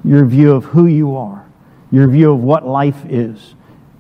your 0.04 0.25
view 0.25 0.52
of 0.52 0.64
who 0.64 0.87
you 0.87 1.16
are, 1.16 1.47
your 1.90 2.09
view 2.09 2.33
of 2.33 2.42
what 2.42 2.66
life 2.66 3.04
is, 3.09 3.54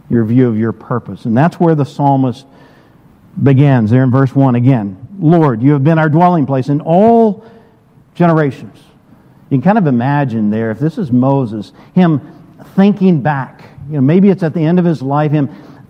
your 0.08 0.24
view 0.24 0.48
of 0.48 0.58
your 0.58 0.72
purpose. 0.72 1.24
And 1.24 1.36
that's 1.36 1.60
where 1.60 1.74
the 1.74 1.84
psalmist 1.84 2.46
begins 3.42 3.90
there 3.90 4.02
in 4.02 4.10
verse 4.10 4.34
1 4.34 4.54
again. 4.54 5.08
Lord, 5.18 5.62
you 5.62 5.72
have 5.72 5.84
been 5.84 5.98
our 5.98 6.08
dwelling 6.08 6.46
place 6.46 6.68
in 6.68 6.80
all 6.80 7.44
generations. 8.14 8.78
You 9.48 9.58
can 9.58 9.62
kind 9.62 9.78
of 9.78 9.86
imagine 9.86 10.50
there, 10.50 10.70
if 10.70 10.78
this 10.78 10.98
is 10.98 11.12
Moses, 11.12 11.72
him 11.94 12.20
thinking 12.74 13.20
back. 13.20 13.64
You 13.88 13.94
know, 13.96 14.00
maybe 14.00 14.30
it's 14.30 14.42
at 14.42 14.54
the 14.54 14.64
end 14.64 14.78
of 14.78 14.84
his 14.84 15.02
life, 15.02 15.32
him 15.32 15.48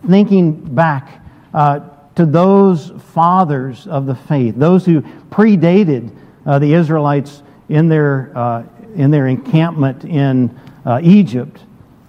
thinking 0.09 0.53
back 0.75 1.25
uh, 1.53 1.81
to 2.15 2.27
those 2.27 2.93
fathers 3.13 3.87
of 3.87 4.07
the 4.07 4.15
faith, 4.15 4.55
those 4.57 4.85
who 4.85 5.03
predated 5.31 6.11
uh, 6.47 6.59
the 6.59 6.73
Israelites 6.75 7.43
in 7.69 7.89
their, 7.89 8.33
uh, 8.37 8.65
in 8.95 9.11
their 9.11 9.27
encampment 9.27 10.05
in 10.05 10.59
uh, 10.85 11.01
Egypt, 11.03 11.63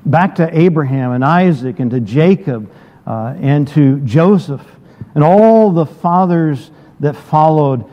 back 0.06 0.36
to 0.36 0.58
Abraham 0.58 1.12
and 1.12 1.24
Isaac 1.24 1.80
and 1.80 1.92
to 1.92 2.00
Jacob 2.00 2.72
uh, 3.06 3.36
and 3.40 3.68
to 3.70 4.00
Joseph 4.02 4.66
and 5.16 5.24
all 5.24 5.72
the 5.72 5.86
fathers 5.86 6.72
that 7.00 7.16
followed 7.16 7.86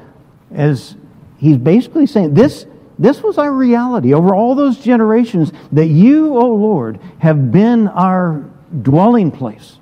as 0.52 0.97
he's 1.38 1.57
basically 1.59 2.07
saying 2.07 2.35
this 2.35 2.66
this 2.99 3.23
was 3.23 3.38
our 3.38 3.52
reality 3.52 4.12
over 4.12 4.35
all 4.35 4.57
those 4.57 4.78
generations 4.78 5.52
that 5.71 5.87
you, 5.87 6.35
O 6.35 6.40
oh 6.40 6.54
Lord, 6.54 6.99
have 7.21 7.52
been 7.52 7.87
our 7.87 8.45
dwelling 8.83 9.30
place. 9.30 9.78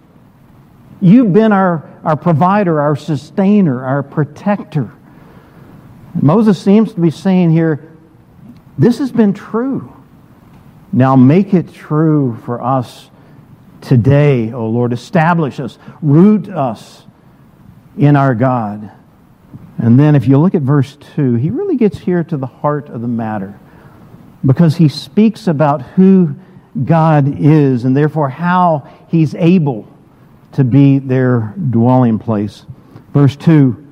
You've 1.00 1.32
been 1.32 1.50
our, 1.50 1.88
our 2.04 2.16
provider, 2.16 2.78
our 2.80 2.94
sustainer, 2.94 3.84
our 3.84 4.02
protector. 4.02 4.92
Moses 6.23 6.60
seems 6.60 6.93
to 6.95 7.00
be 7.00 7.10
saying 7.10 7.50
here, 7.50 7.93
this 8.78 8.99
has 8.99 9.10
been 9.12 9.32
true. 9.32 9.93
Now 10.93 11.17
make 11.17 11.54
it 11.54 11.73
true 11.73 12.38
for 12.45 12.62
us 12.62 13.10
today, 13.80 14.52
O 14.52 14.69
Lord. 14.69 14.93
Establish 14.93 15.60
us, 15.60 15.78
root 16.02 16.49
us 16.49 17.04
in 17.97 18.17
our 18.17 18.34
God. 18.34 18.90
And 19.78 19.99
then 19.99 20.14
if 20.14 20.26
you 20.26 20.38
look 20.38 20.54
at 20.54 20.62
verse 20.62 20.97
2, 21.17 21.34
he 21.34 21.50
really 21.50 21.76
gets 21.76 21.99
here 21.99 22.25
to 22.25 22.36
the 22.36 22.47
heart 22.47 22.88
of 22.88 23.02
the 23.02 23.08
matter 23.08 23.58
because 24.45 24.76
he 24.76 24.88
speaks 24.88 25.47
about 25.47 25.82
who 25.82 26.34
God 26.84 27.40
is 27.40 27.84
and 27.84 27.97
therefore 27.97 28.28
how 28.28 28.88
he's 29.08 29.34
able 29.34 29.86
to 30.52 30.64
be 30.64 30.99
their 30.99 31.54
dwelling 31.71 32.19
place. 32.19 32.64
Verse 33.12 33.36
2 33.36 33.85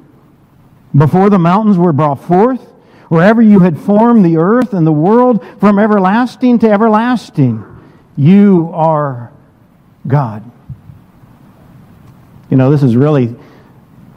Before 0.97 1.29
the 1.29 1.39
mountains 1.39 1.77
were 1.77 1.93
brought 1.93 2.23
forth, 2.23 2.63
wherever 3.09 3.43
you 3.43 3.61
had 3.61 3.79
formed 3.79 4.25
the 4.25 4.37
earth 4.37 4.73
and 4.73 4.87
the 4.87 4.93
world 4.93 5.45
from 5.59 5.79
everlasting 5.79 6.61
to 6.61 6.71
everlasting, 6.71 7.65
you 8.17 8.71
are 8.73 9.33
God. 10.07 10.51
You 12.51 12.57
know, 12.57 12.71
this 12.71 12.83
is 12.83 12.95
really, 12.95 13.35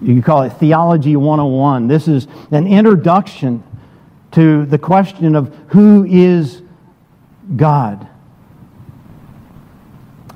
you 0.01 0.13
can 0.13 0.21
call 0.21 0.43
it 0.43 0.51
Theology 0.51 1.15
101. 1.15 1.87
This 1.87 2.07
is 2.07 2.27
an 2.51 2.67
introduction 2.67 3.63
to 4.31 4.65
the 4.65 4.77
question 4.77 5.35
of 5.35 5.55
who 5.69 6.05
is 6.05 6.61
God. 7.55 8.07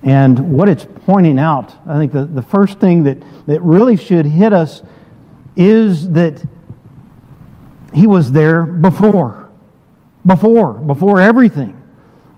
And 0.01 0.53
what 0.53 0.67
it's 0.67 0.87
pointing 1.05 1.37
out, 1.37 1.75
I 1.85 1.97
think 1.97 2.11
the, 2.11 2.25
the 2.25 2.41
first 2.41 2.79
thing 2.79 3.03
that, 3.03 3.19
that 3.45 3.61
really 3.61 3.97
should 3.97 4.25
hit 4.25 4.53
us 4.53 4.81
is 5.55 6.09
that 6.11 6.41
he 7.93 8.07
was 8.07 8.31
there 8.31 8.63
before. 8.63 9.49
Before. 10.25 10.73
Before 10.73 11.19
everything. 11.19 11.77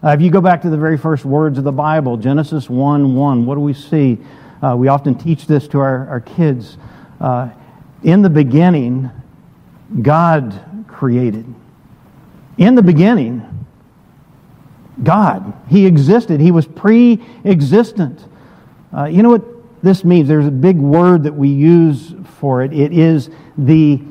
Uh, 0.03 0.09
if 0.09 0.21
you 0.21 0.29
go 0.29 0.41
back 0.41 0.61
to 0.63 0.69
the 0.69 0.77
very 0.77 0.97
first 0.97 1.23
words 1.23 1.57
of 1.57 1.63
the 1.63 1.71
Bible, 1.71 2.17
Genesis 2.17 2.69
1 2.69 3.15
1, 3.15 3.45
what 3.45 3.55
do 3.55 3.61
we 3.61 3.73
see? 3.73 4.17
Uh, 4.61 4.75
we 4.75 4.87
often 4.87 5.15
teach 5.15 5.45
this 5.47 5.67
to 5.69 5.79
our, 5.79 6.07
our 6.07 6.19
kids. 6.19 6.77
Uh, 7.19 7.49
in 8.03 8.21
the 8.21 8.29
beginning, 8.29 9.09
God 10.01 10.85
created. 10.87 11.45
In 12.57 12.75
the 12.75 12.83
beginning, 12.83 13.65
God. 15.01 15.53
He 15.69 15.85
existed. 15.85 16.39
He 16.39 16.51
was 16.51 16.67
pre 16.67 17.23
existent. 17.45 18.25
Uh, 18.95 19.05
you 19.05 19.23
know 19.23 19.29
what 19.29 19.43
this 19.81 20.03
means? 20.03 20.27
There's 20.27 20.45
a 20.45 20.51
big 20.51 20.77
word 20.77 21.23
that 21.23 21.33
we 21.33 21.49
use 21.49 22.13
for 22.43 22.61
it. 22.61 22.73
It 22.73 22.91
is 22.91 23.29
the 23.57 24.01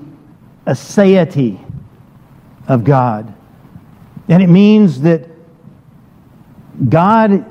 aseity 0.66 1.62
of 2.66 2.82
God. 2.82 3.34
And 4.26 4.42
it 4.42 4.46
means 4.46 5.02
that 5.02 5.28
God, 6.88 7.44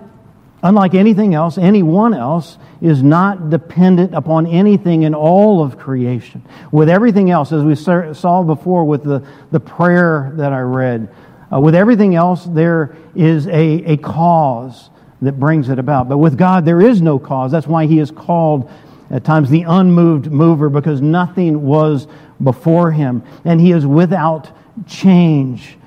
unlike 0.63 0.95
anything 0.95 1.35
else, 1.35 1.59
anyone 1.59 2.15
else, 2.15 2.57
is 2.81 3.03
not 3.03 3.51
dependent 3.51 4.15
upon 4.15 4.47
anything 4.47 5.03
in 5.03 5.13
all 5.13 5.63
of 5.63 5.77
creation. 5.77 6.43
With 6.71 6.89
everything 6.89 7.29
else, 7.29 7.51
as 7.51 7.63
we 7.63 7.75
saw 7.75 8.41
before 8.41 8.83
with 8.83 9.03
the, 9.03 9.23
the 9.51 9.59
prayer 9.59 10.31
that 10.37 10.51
I 10.51 10.61
read, 10.61 11.13
uh, 11.53 11.59
with 11.59 11.75
everything 11.75 12.15
else, 12.15 12.45
there 12.45 12.95
is 13.13 13.45
a, 13.45 13.83
a 13.85 13.97
cause 13.97 14.89
that 15.21 15.39
brings 15.39 15.69
it 15.69 15.77
about. 15.77 16.09
But 16.09 16.17
with 16.17 16.39
God, 16.39 16.65
there 16.65 16.81
is 16.81 17.03
no 17.03 17.19
cause. 17.19 17.51
That's 17.51 17.67
why 17.67 17.85
He 17.85 17.99
is 17.99 18.09
called 18.09 18.71
at 19.11 19.23
times 19.23 19.49
the 19.49 19.63
unmoved 19.63 20.31
mover, 20.31 20.69
because 20.69 21.01
nothing 21.01 21.61
was 21.61 22.07
before 22.43 22.91
Him. 22.91 23.23
And 23.45 23.59
He 23.59 23.71
is 23.71 23.85
without 23.85 24.51
change. 24.87 25.77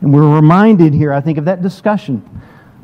And 0.00 0.12
we're 0.12 0.34
reminded 0.34 0.94
here, 0.94 1.12
I 1.12 1.20
think, 1.20 1.38
of 1.38 1.46
that 1.46 1.62
discussion 1.62 2.22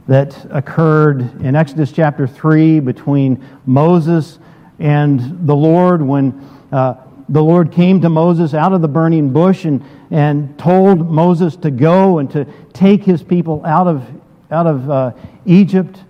that 0.08 0.46
occurred 0.50 1.42
in 1.42 1.54
Exodus 1.54 1.92
chapter 1.92 2.26
3 2.26 2.80
between 2.80 3.44
Moses 3.66 4.38
and 4.78 5.46
the 5.46 5.56
Lord 5.56 6.02
when. 6.02 6.48
Uh, 6.72 6.94
the 7.28 7.42
Lord 7.42 7.72
came 7.72 8.00
to 8.02 8.08
Moses 8.08 8.54
out 8.54 8.72
of 8.72 8.82
the 8.82 8.88
burning 8.88 9.32
bush 9.32 9.64
and, 9.64 9.84
and 10.10 10.56
told 10.58 11.10
Moses 11.10 11.56
to 11.56 11.70
go 11.70 12.18
and 12.18 12.30
to 12.30 12.44
take 12.72 13.02
his 13.02 13.22
people 13.22 13.64
out 13.64 13.86
of, 13.86 14.04
out 14.50 14.66
of 14.66 14.88
uh, 14.88 15.12
Egypt. 15.44 16.04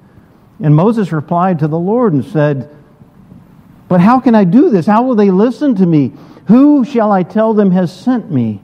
And 0.62 0.74
Moses 0.74 1.12
replied 1.12 1.58
to 1.60 1.68
the 1.68 1.78
Lord 1.78 2.12
and 2.12 2.24
said, 2.24 2.74
But 3.88 4.00
how 4.00 4.20
can 4.20 4.34
I 4.34 4.44
do 4.44 4.70
this? 4.70 4.86
How 4.86 5.02
will 5.02 5.14
they 5.14 5.30
listen 5.30 5.74
to 5.76 5.86
me? 5.86 6.12
Who 6.48 6.84
shall 6.84 7.12
I 7.12 7.22
tell 7.22 7.54
them 7.54 7.70
has 7.70 7.94
sent 7.94 8.30
me? 8.30 8.62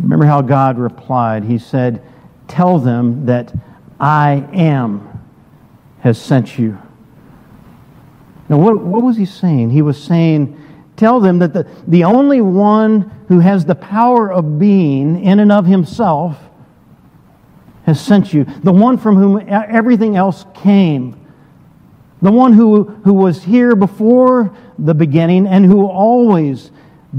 Remember 0.00 0.26
how 0.26 0.42
God 0.42 0.78
replied. 0.78 1.44
He 1.44 1.58
said, 1.58 2.02
Tell 2.48 2.78
them 2.78 3.26
that 3.26 3.52
I 4.00 4.46
am 4.52 5.08
has 6.00 6.20
sent 6.20 6.58
you. 6.58 6.76
Now, 8.48 8.58
what, 8.58 8.80
what 8.80 9.02
was 9.02 9.16
he 9.16 9.24
saying? 9.24 9.70
He 9.70 9.80
was 9.82 10.02
saying, 10.02 10.58
tell 10.96 11.20
them 11.20 11.38
that 11.38 11.54
the, 11.54 11.66
the 11.86 12.04
only 12.04 12.40
one 12.40 13.10
who 13.28 13.38
has 13.38 13.64
the 13.64 13.74
power 13.74 14.30
of 14.30 14.58
being 14.58 15.24
in 15.24 15.40
and 15.40 15.50
of 15.50 15.64
himself 15.64 16.36
has 17.86 18.00
sent 18.00 18.34
you, 18.34 18.44
the 18.62 18.72
one 18.72 18.98
from 18.98 19.16
whom 19.16 19.42
everything 19.48 20.16
else 20.16 20.44
came, 20.54 21.21
the 22.22 22.32
one 22.32 22.52
who, 22.52 22.84
who 23.04 23.12
was 23.12 23.42
here 23.42 23.74
before 23.74 24.56
the 24.78 24.94
beginning 24.94 25.46
and 25.46 25.66
who 25.66 25.76
will 25.76 25.90
always 25.90 26.70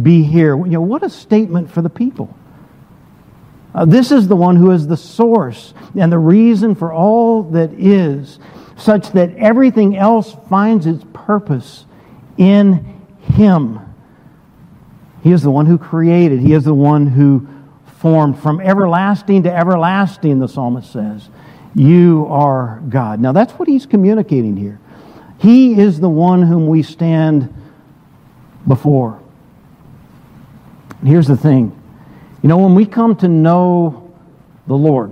be 0.02 0.24
here. 0.24 0.58
You 0.58 0.72
know, 0.72 0.82
what 0.82 1.04
a 1.04 1.10
statement 1.10 1.70
for 1.70 1.82
the 1.82 1.90
people. 1.90 2.36
Uh, 3.76 3.86
this 3.86 4.12
is 4.12 4.28
the 4.28 4.36
one 4.36 4.56
who 4.56 4.72
is 4.72 4.88
the 4.88 4.98
source 4.98 5.74
and 5.96 6.12
the 6.12 6.18
reason 6.20 6.74
for 6.74 6.94
all 6.94 7.44
that 7.44 7.74
is, 7.74 8.40
such 8.78 9.12
that 9.12 9.36
everything 9.36 9.98
else 9.98 10.36
finds 10.50 10.86
its 10.86 11.04
purpose 11.14 11.86
in 12.38 13.02
Him. 13.34 13.80
He 15.22 15.32
is 15.32 15.42
the 15.42 15.52
one 15.52 15.66
who 15.66 15.78
created, 15.78 16.40
He 16.40 16.54
is 16.54 16.64
the 16.64 16.74
one 16.74 17.08
who 17.08 17.48
formed 17.98 18.40
from 18.40 18.60
everlasting 18.62 19.44
to 19.44 19.54
everlasting, 19.54 20.40
the 20.40 20.48
psalmist 20.48 20.92
says. 20.92 21.30
You 21.76 22.28
are 22.30 22.82
God. 22.90 23.20
Now, 23.20 23.32
that's 23.32 23.54
what 23.54 23.68
he's 23.68 23.86
communicating 23.86 24.56
here. 24.56 24.80
He 25.44 25.78
is 25.78 26.00
the 26.00 26.10
one 26.10 26.42
whom 26.42 26.68
we 26.68 26.84
stand 26.84 27.54
before. 28.66 29.22
And 31.02 31.10
here's 31.10 31.28
the 31.28 31.36
thing 31.36 31.78
you 32.42 32.48
know, 32.48 32.60
when 32.60 32.76
we 32.76 32.86
come 32.86 33.18
to 33.18 33.28
know 33.28 34.10
the 34.68 34.74
Lord, 34.74 35.10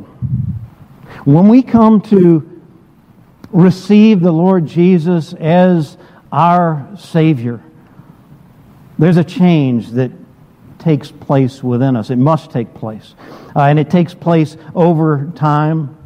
when 1.26 1.50
we 1.50 1.62
come 1.62 2.00
to 2.04 2.62
receive 3.52 4.22
the 4.22 4.32
Lord 4.32 4.68
Jesus 4.68 5.34
as 5.34 5.98
our 6.32 6.88
Savior, 6.98 7.62
there's 8.98 9.18
a 9.18 9.26
change 9.26 9.90
that 9.90 10.12
takes 10.80 11.12
place 11.12 11.62
within 11.62 11.98
us. 11.98 12.10
It 12.10 12.16
must 12.16 12.52
take 12.52 12.74
place. 12.74 13.16
Uh, 13.54 13.64
and 13.64 13.78
it 13.78 13.90
takes 13.90 14.14
place 14.14 14.56
over 14.76 15.30
time. 15.36 15.98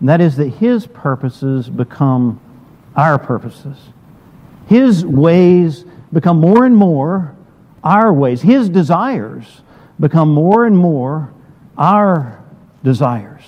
And 0.00 0.10
that 0.10 0.20
is 0.20 0.36
that 0.36 0.50
His 0.50 0.86
purposes 0.86 1.70
become 1.70 2.42
our 2.96 3.18
purposes. 3.18 3.76
His 4.66 5.04
ways 5.04 5.84
become 6.12 6.40
more 6.40 6.64
and 6.64 6.76
more 6.76 7.34
our 7.82 8.12
ways. 8.12 8.42
His 8.42 8.68
desires 8.68 9.62
become 10.00 10.32
more 10.32 10.66
and 10.66 10.76
more 10.76 11.32
our 11.76 12.42
desires. 12.82 13.42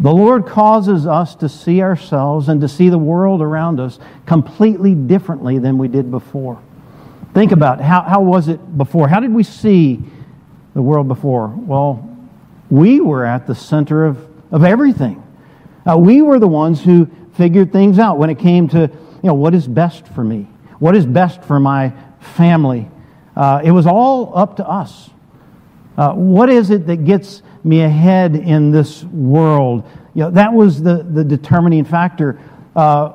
The 0.00 0.12
Lord 0.12 0.46
causes 0.46 1.06
us 1.06 1.34
to 1.36 1.48
see 1.48 1.82
ourselves 1.82 2.48
and 2.48 2.60
to 2.60 2.68
see 2.68 2.88
the 2.88 2.98
world 2.98 3.42
around 3.42 3.80
us 3.80 3.98
completely 4.26 4.94
differently 4.94 5.58
than 5.58 5.76
we 5.76 5.88
did 5.88 6.10
before. 6.10 6.60
Think 7.34 7.52
about 7.52 7.80
how, 7.80 8.02
how 8.02 8.22
was 8.22 8.48
it 8.48 8.78
before? 8.78 9.08
How 9.08 9.20
did 9.20 9.32
we 9.32 9.42
see 9.42 10.00
the 10.74 10.82
world 10.82 11.08
before? 11.08 11.48
Well, 11.48 12.16
we 12.70 13.00
were 13.00 13.24
at 13.24 13.46
the 13.46 13.54
center 13.54 14.06
of, 14.06 14.24
of 14.52 14.62
everything. 14.62 15.22
Uh, 15.88 15.96
we 15.96 16.22
were 16.22 16.38
the 16.38 16.48
ones 16.48 16.82
who 16.82 17.10
figured 17.38 17.72
things 17.72 18.00
out 18.00 18.18
when 18.18 18.28
it 18.28 18.38
came 18.38 18.68
to, 18.68 18.80
you 18.80 19.22
know, 19.22 19.34
what 19.34 19.54
is 19.54 19.68
best 19.68 20.08
for 20.08 20.24
me? 20.24 20.48
What 20.80 20.96
is 20.96 21.06
best 21.06 21.42
for 21.44 21.60
my 21.60 21.94
family? 22.20 22.90
Uh, 23.36 23.62
it 23.64 23.70
was 23.70 23.86
all 23.86 24.36
up 24.36 24.56
to 24.56 24.68
us. 24.68 25.08
Uh, 25.96 26.12
what 26.14 26.50
is 26.50 26.70
it 26.70 26.88
that 26.88 27.04
gets 27.04 27.42
me 27.62 27.82
ahead 27.82 28.34
in 28.34 28.72
this 28.72 29.04
world? 29.04 29.88
You 30.14 30.24
know, 30.24 30.30
that 30.32 30.52
was 30.52 30.82
the, 30.82 31.04
the 31.04 31.22
determining 31.22 31.84
factor. 31.84 32.40
Uh, 32.74 33.10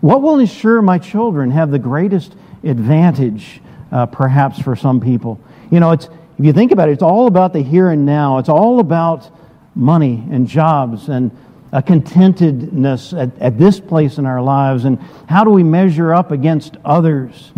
what 0.00 0.22
will 0.22 0.38
ensure 0.38 0.80
my 0.80 0.98
children 0.98 1.50
have 1.50 1.72
the 1.72 1.78
greatest 1.78 2.36
advantage, 2.62 3.60
uh, 3.90 4.06
perhaps, 4.06 4.60
for 4.60 4.76
some 4.76 5.00
people? 5.00 5.40
You 5.72 5.80
know, 5.80 5.90
it's, 5.90 6.08
if 6.38 6.44
you 6.44 6.52
think 6.52 6.70
about 6.70 6.88
it, 6.88 6.92
it's 6.92 7.02
all 7.02 7.26
about 7.26 7.52
the 7.52 7.60
here 7.60 7.90
and 7.90 8.06
now. 8.06 8.38
It's 8.38 8.48
all 8.48 8.78
about 8.78 9.30
money 9.74 10.24
and 10.30 10.46
jobs 10.46 11.08
and 11.08 11.36
a 11.74 11.82
contentedness 11.82 13.12
at, 13.12 13.36
at 13.40 13.58
this 13.58 13.80
place 13.80 14.18
in 14.18 14.26
our 14.26 14.40
lives. 14.40 14.84
And 14.84 15.00
how 15.28 15.42
do 15.42 15.50
we 15.50 15.64
measure 15.64 16.14
up 16.14 16.30
against 16.30 16.76
others? 16.84 17.52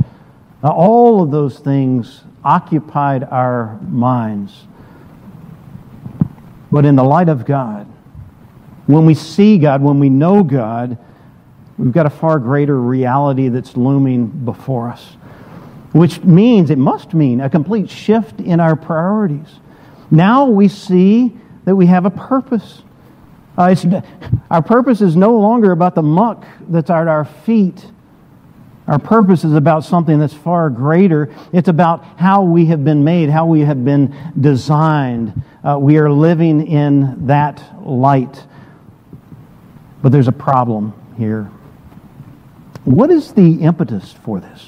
Uh, 0.64 0.70
all 0.70 1.22
of 1.22 1.30
those 1.30 1.58
things 1.58 2.22
occupied 2.42 3.22
our 3.24 3.78
minds. 3.82 4.66
But 6.72 6.86
in 6.86 6.96
the 6.96 7.04
light 7.04 7.28
of 7.28 7.44
God, 7.44 7.86
when 8.86 9.04
we 9.04 9.12
see 9.12 9.58
God, 9.58 9.82
when 9.82 10.00
we 10.00 10.08
know 10.08 10.42
God, 10.42 10.96
we've 11.76 11.92
got 11.92 12.06
a 12.06 12.10
far 12.10 12.38
greater 12.38 12.80
reality 12.80 13.48
that's 13.48 13.76
looming 13.76 14.28
before 14.28 14.88
us, 14.88 15.04
which 15.92 16.24
means, 16.24 16.70
it 16.70 16.78
must 16.78 17.12
mean, 17.12 17.42
a 17.42 17.50
complete 17.50 17.90
shift 17.90 18.40
in 18.40 18.60
our 18.60 18.76
priorities. 18.76 19.60
Now 20.10 20.46
we 20.46 20.68
see 20.68 21.36
that 21.66 21.76
we 21.76 21.84
have 21.86 22.06
a 22.06 22.10
purpose. 22.10 22.82
Uh, 23.56 24.02
our 24.50 24.62
purpose 24.62 25.00
is 25.00 25.16
no 25.16 25.38
longer 25.38 25.72
about 25.72 25.94
the 25.94 26.02
muck 26.02 26.44
that's 26.68 26.90
at 26.90 27.08
our 27.08 27.24
feet 27.24 27.86
our 28.88 29.00
purpose 29.00 29.42
is 29.42 29.54
about 29.54 29.84
something 29.84 30.18
that's 30.18 30.34
far 30.34 30.70
greater. 30.70 31.34
It's 31.52 31.68
about 31.68 32.04
how 32.18 32.44
we 32.44 32.66
have 32.66 32.84
been 32.84 33.02
made, 33.02 33.30
how 33.30 33.46
we 33.46 33.60
have 33.60 33.84
been 33.84 34.14
designed. 34.40 35.42
Uh, 35.64 35.78
we 35.80 35.98
are 35.98 36.10
living 36.10 36.66
in 36.66 37.26
that 37.26 37.62
light. 37.84 38.44
But 40.02 40.12
there's 40.12 40.28
a 40.28 40.32
problem 40.32 40.92
here. 41.16 41.50
What 42.84 43.10
is 43.10 43.32
the 43.32 43.62
impetus 43.62 44.12
for 44.12 44.38
this? 44.38 44.64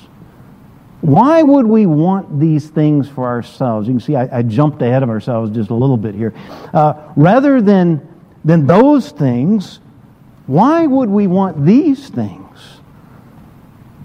Why 1.00 1.44
would 1.44 1.66
we 1.66 1.86
want 1.86 2.40
these 2.40 2.68
things 2.68 3.08
for 3.08 3.24
ourselves? 3.24 3.86
You 3.86 3.94
can 3.94 4.00
see 4.00 4.16
I, 4.16 4.38
I 4.38 4.42
jumped 4.42 4.82
ahead 4.82 5.04
of 5.04 5.10
ourselves 5.10 5.52
just 5.52 5.70
a 5.70 5.74
little 5.74 5.96
bit 5.96 6.16
here. 6.16 6.34
Uh, 6.74 7.12
rather 7.14 7.62
than, 7.62 8.17
than 8.48 8.66
those 8.66 9.10
things, 9.10 9.78
why 10.46 10.86
would 10.86 11.10
we 11.10 11.26
want 11.26 11.66
these 11.66 12.08
things? 12.08 12.58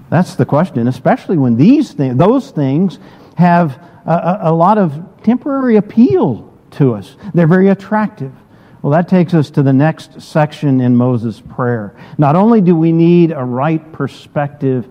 That's 0.10 0.36
the 0.36 0.46
question, 0.46 0.90
especially 0.90 1.38
when 1.38 1.56
these 1.56 1.96
those 1.96 2.52
things 2.52 3.00
have 3.38 3.82
a, 4.06 4.40
a 4.42 4.54
lot 4.54 4.78
of 4.78 5.02
temporary 5.24 5.78
appeal 5.78 6.54
to 6.72 6.94
us. 6.94 7.16
They're 7.34 7.48
very 7.48 7.70
attractive. 7.70 8.34
Well, 8.82 8.92
that 8.92 9.08
takes 9.08 9.34
us 9.34 9.50
to 9.52 9.64
the 9.64 9.72
next 9.72 10.22
section 10.22 10.82
in 10.82 10.94
Moses' 10.94 11.40
prayer. 11.40 11.96
Not 12.18 12.36
only 12.36 12.60
do 12.60 12.76
we 12.76 12.92
need 12.92 13.32
a 13.32 13.46
right 13.46 13.94
perspective 13.94 14.86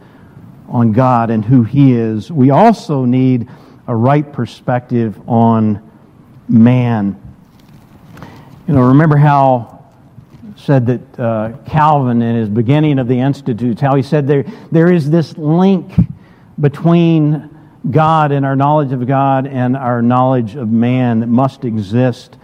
on 0.66 0.92
God 0.92 1.28
and 1.28 1.44
who 1.44 1.62
He 1.62 1.92
is, 1.92 2.32
we 2.32 2.48
also 2.48 3.04
need 3.04 3.50
a 3.86 3.94
right 3.94 4.32
perspective 4.32 5.20
on 5.28 5.90
man. 6.48 7.21
You 8.68 8.74
know, 8.74 8.88
remember 8.88 9.16
how 9.16 9.82
said 10.56 10.86
that 10.86 11.18
uh, 11.18 11.52
Calvin, 11.66 12.22
in 12.22 12.36
his 12.36 12.48
beginning 12.48 13.00
of 13.00 13.08
the 13.08 13.18
Institutes, 13.18 13.80
how 13.80 13.96
he 13.96 14.02
said 14.02 14.28
there, 14.28 14.44
there 14.70 14.92
is 14.92 15.10
this 15.10 15.36
link 15.36 15.92
between 16.60 17.50
God 17.90 18.30
and 18.30 18.46
our 18.46 18.54
knowledge 18.54 18.92
of 18.92 19.04
God 19.06 19.48
and 19.48 19.76
our 19.76 20.00
knowledge 20.00 20.54
of 20.54 20.70
man 20.70 21.20
that 21.20 21.26
must 21.26 21.64
exist 21.64 22.36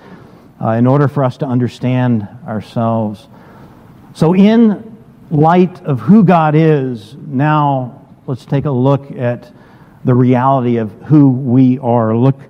uh, 0.61 0.71
in 0.71 0.89
order 0.89 1.07
for 1.07 1.23
us 1.23 1.37
to 1.37 1.47
understand 1.47 2.27
ourselves. 2.45 3.29
So, 4.15 4.35
in 4.35 4.97
light 5.31 5.81
of 5.83 6.01
who 6.01 6.25
God 6.25 6.57
is, 6.57 7.15
now 7.15 8.05
let's 8.27 8.45
take 8.45 8.65
a 8.65 8.71
look 8.71 9.13
at 9.13 9.53
the 10.05 10.17
reality 10.17 10.79
of 10.79 10.91
who 11.03 11.31
we 11.31 11.79
are. 11.79 12.17
Look 12.17 12.41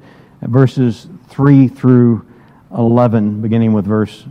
at 0.40 0.48
verses 0.48 1.06
3 1.28 1.68
through 1.68 2.27
11, 2.76 3.40
beginning 3.40 3.72
with 3.72 3.86
verse 3.86 4.24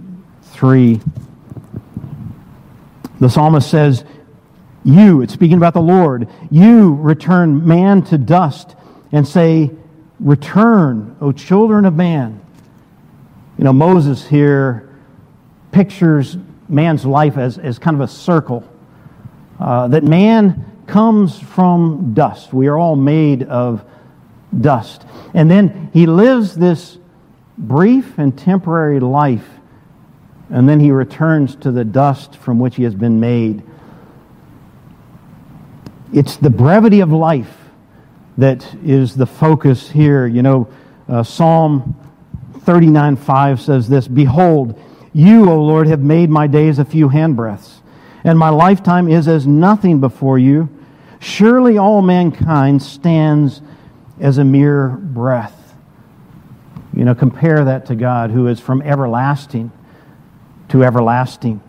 3. 0.44 1.00
The 3.20 3.30
psalmist 3.30 3.70
says, 3.70 4.06
You, 4.84 5.22
it's 5.22 5.34
speaking 5.34 5.58
about 5.58 5.74
the 5.74 5.82
Lord, 5.82 6.28
you 6.52 6.94
return 6.96 7.68
man 7.68 8.04
to 8.04 8.18
dust 8.18 8.76
and 9.12 9.28
say, 9.28 9.72
Return, 10.20 11.16
O 11.22 11.32
children 11.32 11.86
of 11.86 11.96
man. 11.96 12.42
You 13.58 13.64
know, 13.64 13.74
Moses 13.74 14.28
here 14.28 14.90
pictures 15.72 16.38
man's 16.70 17.06
life 17.06 17.38
as, 17.38 17.58
as 17.58 17.80
kind 17.80 17.96
of 17.96 18.02
a 18.02 18.08
circle. 18.08 18.68
Uh, 19.60 19.88
that 19.88 20.04
man 20.04 20.84
comes 20.86 21.40
from 21.40 22.14
dust. 22.14 22.54
We 22.54 22.68
are 22.68 22.78
all 22.78 22.96
made 22.96 23.44
of 23.44 23.84
dust. 24.60 25.06
And 25.34 25.50
then 25.50 25.90
he 25.94 26.06
lives 26.06 26.56
this 26.56 26.98
brief 27.58 28.18
and 28.18 28.38
temporary 28.38 29.00
life 29.00 29.48
and 30.50 30.68
then 30.68 30.80
he 30.80 30.92
returns 30.92 31.56
to 31.58 31.72
the 31.72 31.84
dust 31.84 32.38
from 32.38 32.60
which 32.60 32.76
he 32.76 32.84
has 32.84 32.96
been 32.96 33.20
made. 33.20 33.64
It's 36.14 36.38
the 36.38 36.50
brevity 36.50 37.02
of 37.02 37.12
life 37.12 37.54
that 38.38 38.74
is 38.84 39.16
the 39.16 39.26
focus 39.26 39.90
here. 39.90 40.26
You 40.26 40.42
know, 40.42 40.70
uh, 41.10 41.24
Psalm 41.24 41.96
39 42.62 43.18
5 43.18 43.62
says 43.62 43.90
this 43.90 44.08
Behold, 44.08 44.82
you, 45.12 45.50
O 45.50 45.62
Lord, 45.62 45.88
have 45.88 46.02
made 46.02 46.30
my 46.30 46.48
days 46.48 46.80
a 46.80 46.86
few 46.86 47.10
handbreadths, 47.10 47.80
and 48.24 48.40
my 48.40 48.50
lifetime 48.50 49.10
is 49.10 49.28
as 49.28 49.46
nothing 49.46 50.00
before 50.00 50.40
you. 50.40 50.70
Surely 51.20 51.78
all 51.78 52.02
mankind 52.02 52.82
stands 52.82 53.62
as 54.20 54.38
a 54.38 54.44
mere 54.44 54.90
breath. 54.90 55.57
You 56.98 57.06
know, 57.06 57.14
compare 57.14 57.64
that 57.64 57.86
to 57.86 57.96
God, 57.96 58.32
who 58.32 58.48
is 58.48 58.60
from 58.60 58.82
everlasting 58.82 59.72
to 60.70 60.84
everlasting. 60.84 61.62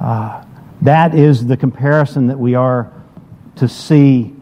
Uh, 0.00 0.44
That 0.80 1.14
is 1.14 1.46
the 1.46 1.58
comparison 1.58 2.28
that 2.28 2.38
we 2.38 2.54
are 2.54 2.90
to 3.56 3.68
see. 3.68 4.34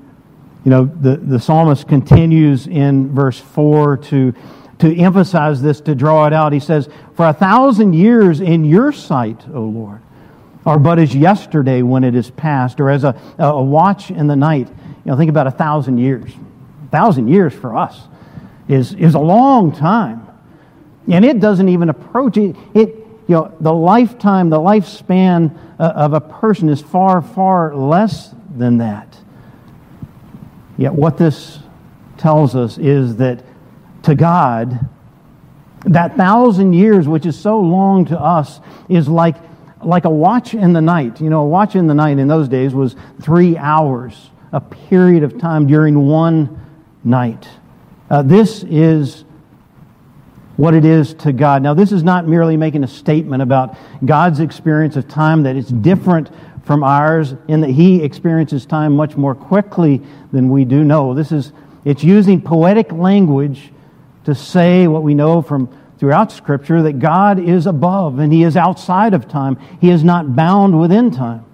You 0.65 0.71
know, 0.71 0.85
the, 0.85 1.17
the 1.17 1.41
psalmist 1.41 1.89
continues 1.89 2.69
in 2.69 3.13
verse 3.13 3.41
4 3.41 3.97
to, 3.97 4.35
to 4.79 4.97
emphasize 4.97 5.61
this, 5.61 5.81
to 5.81 5.97
draw 5.97 6.29
it 6.29 6.33
out. 6.33 6.53
He 6.53 6.61
says, 6.61 6.89
For 7.15 7.27
a 7.27 7.33
thousand 7.33 7.95
years 7.95 8.41
in 8.41 8.65
your 8.65 8.93
sight, 8.93 9.49
O 9.53 9.63
Lord, 9.63 10.01
are 10.65 10.79
but 10.79 11.01
as 11.01 11.13
yesterday 11.13 11.83
when 11.83 12.05
it 12.05 12.15
is 12.15 12.31
past, 12.31 12.79
or 12.79 12.89
as 12.89 13.03
a, 13.03 13.21
a 13.39 13.61
watch 13.61 14.13
in 14.13 14.29
the 14.29 14.37
night. 14.37 14.69
You 15.05 15.11
know, 15.11 15.17
think 15.17 15.31
about 15.31 15.49
a 15.49 15.53
thousand 15.53 15.99
years. 15.99 16.31
A 16.85 16.89
thousand 16.91 17.27
years 17.27 17.53
for 17.53 17.77
us 17.77 18.07
is, 18.69 18.95
is 18.95 19.15
a 19.15 19.21
long 19.21 19.73
time. 19.73 20.27
And 21.09 21.25
it 21.25 21.41
doesn't 21.41 21.69
even 21.69 21.89
approach 21.89 22.37
it. 22.37 22.57
it 22.75 22.89
you 23.29 23.35
know, 23.35 23.55
the 23.61 23.73
lifetime, 23.73 24.51
the 24.51 24.59
lifespan 24.59 25.57
uh, 25.79 25.93
of 25.97 26.13
a 26.13 26.21
person 26.21 26.69
is 26.69 26.81
far, 26.81 27.23
far 27.23 27.75
less 27.75 28.35
than 28.57 28.79
that. 28.79 29.19
Yet 30.79 30.93
what 30.93 31.17
this 31.19 31.59
tells 32.19 32.55
us 32.55 32.79
is 32.79 33.17
that 33.17 33.45
to 34.05 34.15
God, 34.15 34.89
that 35.85 36.17
thousand 36.17 36.73
years, 36.73 37.09
which 37.09 37.27
is 37.27 37.39
so 37.39 37.61
long 37.61 38.05
to 38.07 38.21
us, 38.21 38.61
is 38.89 39.09
like, 39.09 39.37
like 39.83 40.05
a 40.05 40.11
watch 40.11 40.55
in 40.55 40.73
the 40.73 40.81
night. 40.81 41.21
You 41.21 41.31
know, 41.31 41.43
a 41.43 41.49
watch 41.49 41.77
in 41.77 41.87
the 41.87 41.95
night 41.95 42.19
in 42.19 42.29
those 42.29 42.49
days 42.49 42.75
was 42.75 42.97
three 43.21 43.57
hours, 43.57 44.31
a 44.53 44.61
period 44.61 45.23
of 45.23 45.39
time 45.39 45.67
during 45.67 46.07
one 46.07 46.61
night. 47.05 47.49
Uh, 48.09 48.23
this 48.23 48.63
is 48.65 49.25
what 50.57 50.75
it 50.75 50.85
is 50.85 51.15
to 51.15 51.33
God. 51.33 51.63
Now, 51.63 51.75
this 51.75 51.93
is 51.93 52.03
not 52.03 52.27
merely 52.27 52.57
making 52.57 52.83
a 52.85 52.89
statement 52.89 53.43
about 53.43 53.77
God's 54.05 54.41
experience 54.41 54.97
of 54.97 55.09
time, 55.09 55.43
that 55.43 55.57
it's 55.57 55.69
different 55.69 56.31
from 56.65 56.83
ours 56.83 57.35
in 57.47 57.61
that 57.61 57.71
He 57.71 58.03
experiences 58.03 58.67
time 58.67 58.97
much 58.97 59.17
more 59.17 59.35
quickly 59.35 60.03
than 60.33 60.51
we 60.51 60.65
do. 60.65 60.83
No, 60.83 61.15
this 61.15 61.31
is, 61.31 61.53
it's 61.85 62.03
using 62.03 62.41
poetic 62.41 62.91
language 62.91 63.71
to 64.25 64.35
say 64.35 64.89
what 64.89 65.03
we 65.03 65.15
know 65.15 65.43
from 65.43 65.69
throughout 65.99 66.33
Scripture 66.33 66.83
that 66.83 66.99
God 66.99 67.39
is 67.39 67.67
above 67.67 68.19
and 68.19 68.33
He 68.33 68.43
is 68.43 68.57
outside 68.57 69.15
of 69.15 69.29
time. 69.29 69.59
He 69.81 69.91
is 69.91 70.03
not 70.03 70.35
bound 70.35 70.79
within 70.79 71.11
time. 71.11 71.45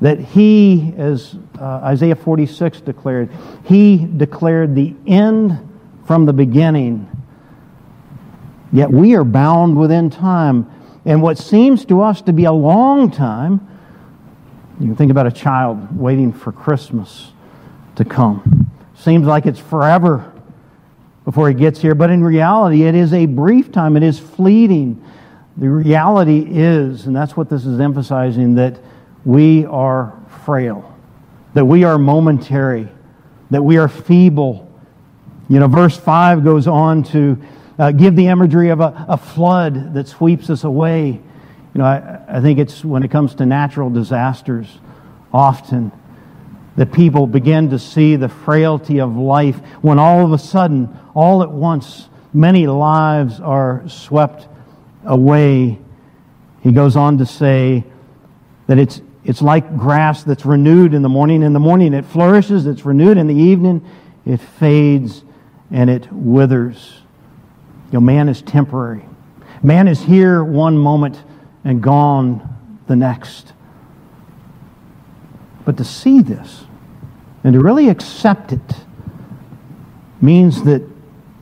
That 0.00 0.18
He, 0.18 0.94
as 0.96 1.36
uh, 1.60 1.80
Isaiah 1.84 2.16
46 2.16 2.80
declared, 2.80 3.30
He 3.64 4.06
declared 4.16 4.74
the 4.74 4.94
end 5.06 5.58
from 6.06 6.26
the 6.26 6.32
beginning 6.32 7.08
Yet 8.72 8.90
we 8.90 9.14
are 9.16 9.24
bound 9.24 9.76
within 9.76 10.10
time. 10.10 10.70
And 11.04 11.22
what 11.22 11.38
seems 11.38 11.84
to 11.86 12.02
us 12.02 12.22
to 12.22 12.32
be 12.32 12.44
a 12.44 12.52
long 12.52 13.10
time, 13.10 13.66
you 14.78 14.86
can 14.86 14.96
think 14.96 15.10
about 15.10 15.26
a 15.26 15.32
child 15.32 15.98
waiting 15.98 16.32
for 16.32 16.52
Christmas 16.52 17.32
to 17.96 18.04
come. 18.04 18.70
Seems 18.94 19.26
like 19.26 19.46
it's 19.46 19.58
forever 19.58 20.32
before 21.24 21.48
he 21.48 21.54
gets 21.54 21.80
here, 21.80 21.94
but 21.94 22.10
in 22.10 22.22
reality, 22.22 22.84
it 22.84 22.94
is 22.94 23.12
a 23.12 23.26
brief 23.26 23.72
time, 23.72 23.96
it 23.96 24.02
is 24.02 24.18
fleeting. 24.18 25.04
The 25.56 25.68
reality 25.68 26.46
is, 26.48 27.06
and 27.06 27.14
that's 27.14 27.36
what 27.36 27.50
this 27.50 27.66
is 27.66 27.80
emphasizing, 27.80 28.54
that 28.54 28.78
we 29.24 29.66
are 29.66 30.18
frail, 30.44 30.89
that 31.54 31.64
we 31.64 31.84
are 31.84 31.98
momentary, 31.98 32.88
that 33.50 33.62
we 33.62 33.76
are 33.76 33.88
feeble. 33.88 34.70
You 35.48 35.58
know, 35.60 35.68
verse 35.68 35.96
5 35.96 36.44
goes 36.44 36.66
on 36.66 37.02
to 37.04 37.38
uh, 37.78 37.92
give 37.92 38.14
the 38.14 38.28
imagery 38.28 38.68
of 38.68 38.80
a, 38.80 39.06
a, 39.08 39.16
flood 39.16 39.94
that 39.94 40.06
sweeps 40.06 40.50
us 40.50 40.64
away. 40.64 41.08
You 41.08 41.78
know, 41.78 41.84
I, 41.84 42.20
I 42.28 42.40
think 42.40 42.58
it's 42.58 42.84
when 42.84 43.02
it 43.02 43.10
comes 43.10 43.34
to 43.36 43.46
natural 43.46 43.90
disasters, 43.90 44.68
often 45.32 45.90
that 46.76 46.92
people 46.92 47.26
begin 47.26 47.70
to 47.70 47.78
see 47.78 48.16
the 48.16 48.28
frailty 48.28 49.00
of 49.00 49.16
life 49.16 49.56
when 49.80 49.98
all 49.98 50.24
of 50.24 50.32
a 50.32 50.38
sudden, 50.38 50.88
all 51.14 51.42
at 51.42 51.50
once, 51.50 52.08
many 52.32 52.66
lives 52.66 53.40
are 53.40 53.82
swept 53.88 54.46
away. 55.04 55.78
He 56.62 56.72
goes 56.72 56.96
on 56.96 57.18
to 57.18 57.26
say 57.26 57.84
that 58.66 58.78
it's, 58.78 59.00
it's 59.24 59.42
like 59.42 59.76
grass 59.76 60.22
that's 60.22 60.46
renewed 60.46 60.94
in 60.94 61.02
the 61.02 61.08
morning. 61.08 61.42
In 61.42 61.52
the 61.52 61.60
morning 61.60 61.92
it 61.92 62.04
flourishes, 62.04 62.66
it's 62.66 62.84
renewed. 62.84 63.18
In 63.18 63.26
the 63.26 63.34
evening 63.34 63.86
it 64.24 64.38
fades 64.38 65.24
and 65.70 65.90
it 65.90 66.10
withers. 66.12 67.02
You 67.86 67.94
know, 67.94 68.00
man 68.00 68.28
is 68.28 68.42
temporary. 68.42 69.04
Man 69.62 69.88
is 69.88 70.00
here 70.00 70.42
one 70.42 70.78
moment 70.78 71.22
and 71.64 71.82
gone 71.82 72.80
the 72.86 72.96
next. 72.96 73.52
But 75.64 75.76
to 75.76 75.84
see 75.84 76.22
this 76.22 76.64
and 77.44 77.52
to 77.54 77.60
really 77.60 77.88
accept 77.88 78.52
it 78.52 78.74
means 80.20 80.62
that, 80.64 80.82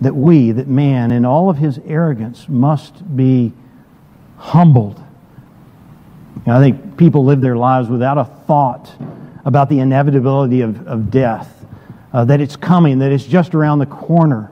that 0.00 0.14
we, 0.14 0.52
that 0.52 0.68
man, 0.68 1.10
in 1.10 1.24
all 1.24 1.50
of 1.50 1.58
his 1.58 1.78
arrogance, 1.86 2.48
must 2.48 3.16
be 3.16 3.52
humbled. 4.36 5.02
You 6.46 6.52
know, 6.52 6.58
I 6.58 6.60
think 6.60 6.96
people 6.96 7.24
live 7.24 7.40
their 7.40 7.56
lives 7.56 7.88
without 7.88 8.18
a 8.18 8.24
thought 8.24 8.90
about 9.44 9.68
the 9.68 9.80
inevitability 9.80 10.60
of, 10.60 10.86
of 10.86 11.10
death, 11.10 11.66
uh, 12.12 12.24
that 12.26 12.40
it's 12.40 12.56
coming, 12.56 13.00
that 13.00 13.12
it's 13.12 13.24
just 13.24 13.54
around 13.54 13.80
the 13.80 13.86
corner. 13.86 14.50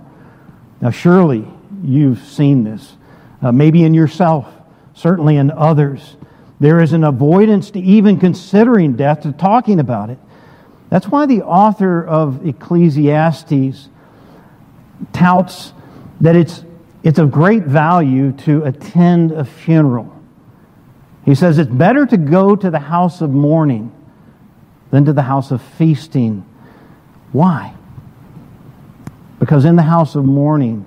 Now, 0.80 0.90
surely 0.90 1.46
you've 1.82 2.18
seen 2.18 2.64
this. 2.64 2.96
Uh, 3.42 3.52
maybe 3.52 3.84
in 3.84 3.94
yourself, 3.94 4.46
certainly 4.94 5.36
in 5.36 5.50
others. 5.50 6.16
There 6.58 6.80
is 6.80 6.92
an 6.92 7.04
avoidance 7.04 7.70
to 7.72 7.80
even 7.80 8.18
considering 8.18 8.96
death, 8.96 9.22
to 9.22 9.32
talking 9.32 9.78
about 9.78 10.10
it. 10.10 10.18
That's 10.88 11.06
why 11.06 11.26
the 11.26 11.42
author 11.42 12.04
of 12.04 12.46
Ecclesiastes 12.46 13.88
touts 15.12 15.72
that 16.20 16.36
it's, 16.36 16.64
it's 17.02 17.18
of 17.18 17.30
great 17.30 17.64
value 17.64 18.32
to 18.32 18.64
attend 18.64 19.32
a 19.32 19.44
funeral. 19.44 20.15
He 21.26 21.34
says 21.34 21.58
it's 21.58 21.70
better 21.70 22.06
to 22.06 22.16
go 22.16 22.56
to 22.56 22.70
the 22.70 22.78
house 22.78 23.20
of 23.20 23.30
mourning 23.30 23.92
than 24.90 25.04
to 25.04 25.12
the 25.12 25.22
house 25.22 25.50
of 25.50 25.60
feasting. 25.60 26.46
Why? 27.32 27.74
Because 29.40 29.64
in 29.64 29.74
the 29.74 29.82
house 29.82 30.14
of 30.14 30.24
mourning, 30.24 30.86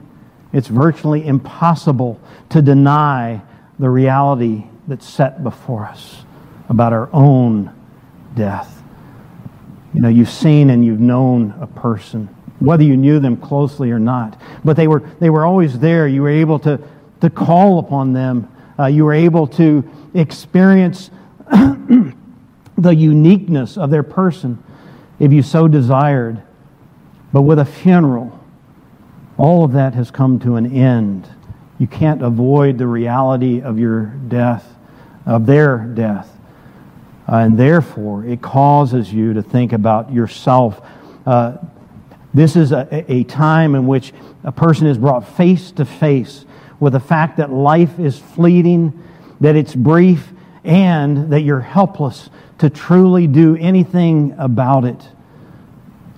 it's 0.54 0.68
virtually 0.68 1.28
impossible 1.28 2.20
to 2.50 2.62
deny 2.62 3.42
the 3.78 3.90
reality 3.90 4.64
that's 4.88 5.08
set 5.08 5.44
before 5.44 5.86
us 5.86 6.24
about 6.70 6.94
our 6.94 7.10
own 7.14 7.76
death. 8.36 8.82
You 9.94 10.02
know, 10.02 10.10
you've 10.10 10.30
seen 10.30 10.70
and 10.70 10.86
you've 10.86 11.02
known 11.02 11.54
a 11.60 11.68
person, 11.68 12.28
whether 12.60 12.84
you 12.84 12.96
knew 12.96 13.20
them 13.20 13.36
closely 13.36 13.92
or 13.92 14.00
not, 14.00 14.40
but 14.64 14.78
they 14.78 14.88
were, 14.88 15.02
they 15.20 15.30
were 15.30 15.46
always 15.46 15.80
there. 15.80 16.08
You 16.08 16.22
were 16.22 16.30
able 16.30 16.60
to, 16.60 16.80
to 17.22 17.30
call 17.30 17.80
upon 17.80 18.14
them. 18.14 18.50
Uh, 18.80 18.86
you 18.86 19.04
were 19.04 19.14
able 19.14 19.46
to 19.46 19.84
experience 20.14 21.12
the 21.52 22.96
uniqueness 22.96 23.78
of 23.78 23.90
their 23.90 24.04
person 24.04 24.64
if 25.20 25.32
you 25.32 25.44
so 25.44 25.68
desired. 25.68 26.42
But 27.32 27.42
with 27.42 27.60
a 27.60 27.66
funeral, 27.66 28.40
all 29.38 29.64
of 29.64 29.74
that 29.74 29.94
has 29.94 30.12
come 30.12 30.40
to 30.40 30.56
an 30.56 30.72
end. 30.72 31.28
You 31.78 31.88
can't 31.88 32.22
avoid 32.22 32.78
the 32.78 32.88
reality 32.88 33.62
of 33.62 33.80
your 33.80 34.06
death, 34.06 34.68
of 35.26 35.46
their 35.46 35.78
death. 35.78 36.36
Uh, 37.28 37.38
and 37.38 37.58
therefore, 37.58 38.26
it 38.26 38.42
causes 38.42 39.14
you 39.14 39.34
to 39.34 39.44
think 39.44 39.72
about 39.72 40.12
yourself. 40.12 40.82
Uh, 41.26 41.58
this 42.34 42.56
is 42.56 42.72
a, 42.72 43.06
a 43.08 43.24
time 43.26 43.76
in 43.76 43.86
which 43.86 44.14
a 44.44 44.52
person 44.52 44.88
is 44.88 44.98
brought 44.98 45.38
face 45.38 45.72
to 45.72 45.86
face 45.86 46.46
with 46.80 46.94
the 46.94 47.00
fact 47.00 47.38
that 47.38 47.52
life 47.52 48.00
is 48.00 48.18
fleeting, 48.18 49.04
that 49.42 49.56
it's 49.56 49.76
brief, 49.76 50.32
and 50.64 51.32
that 51.32 51.42
you're 51.42 51.62
helpless 51.62 52.30
to 52.60 52.70
truly 52.70 53.28
do 53.28 53.56
anything 53.56 54.36
about 54.38 54.86
it. 54.86 55.08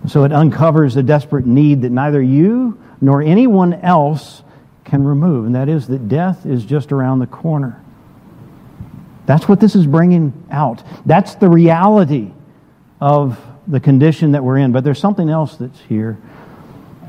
So 0.07 0.23
it 0.23 0.33
uncovers 0.33 0.97
a 0.97 1.03
desperate 1.03 1.45
need 1.45 1.83
that 1.83 1.91
neither 1.91 2.21
you 2.21 2.81
nor 2.99 3.21
anyone 3.21 3.73
else 3.73 4.41
can 4.83 5.03
remove, 5.03 5.45
and 5.45 5.55
that 5.55 5.69
is 5.69 5.87
that 5.87 6.07
death 6.07 6.45
is 6.45 6.65
just 6.65 6.91
around 6.91 7.19
the 7.19 7.27
corner. 7.27 7.81
That's 9.25 9.47
what 9.47 9.59
this 9.59 9.75
is 9.75 9.85
bringing 9.85 10.33
out. 10.49 10.83
That's 11.05 11.35
the 11.35 11.47
reality 11.47 12.31
of 12.99 13.39
the 13.67 13.79
condition 13.79 14.31
that 14.33 14.43
we're 14.43 14.57
in. 14.57 14.71
But 14.71 14.83
there's 14.83 14.99
something 14.99 15.29
else 15.29 15.55
that's 15.55 15.79
here. 15.81 16.17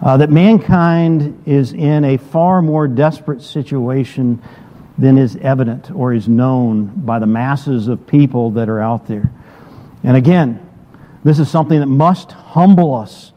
Uh, 0.00 0.18
that 0.18 0.30
mankind 0.30 1.42
is 1.46 1.72
in 1.72 2.04
a 2.04 2.16
far 2.18 2.60
more 2.60 2.86
desperate 2.86 3.40
situation 3.40 4.42
than 5.02 5.18
is 5.18 5.34
evident 5.36 5.90
or 5.90 6.14
is 6.14 6.28
known 6.28 6.86
by 6.86 7.18
the 7.18 7.26
masses 7.26 7.88
of 7.88 8.06
people 8.06 8.52
that 8.52 8.68
are 8.68 8.78
out 8.78 9.08
there. 9.08 9.32
And 10.04 10.16
again, 10.16 10.64
this 11.24 11.40
is 11.40 11.50
something 11.50 11.80
that 11.80 11.86
must 11.86 12.30
humble 12.30 12.94
us 12.94 13.32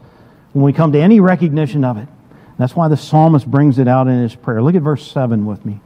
when 0.52 0.64
we 0.64 0.72
come 0.72 0.92
to 0.92 1.00
any 1.00 1.18
recognition 1.18 1.82
of 1.82 1.96
it. 1.96 2.06
That's 2.56 2.76
why 2.76 2.86
the 2.86 2.96
psalmist 2.96 3.50
brings 3.50 3.80
it 3.80 3.88
out 3.88 4.06
in 4.06 4.22
his 4.22 4.36
prayer. 4.36 4.62
Look 4.62 4.76
at 4.76 4.82
verse 4.82 5.10
7 5.10 5.44
with 5.44 5.66
me. 5.66 5.80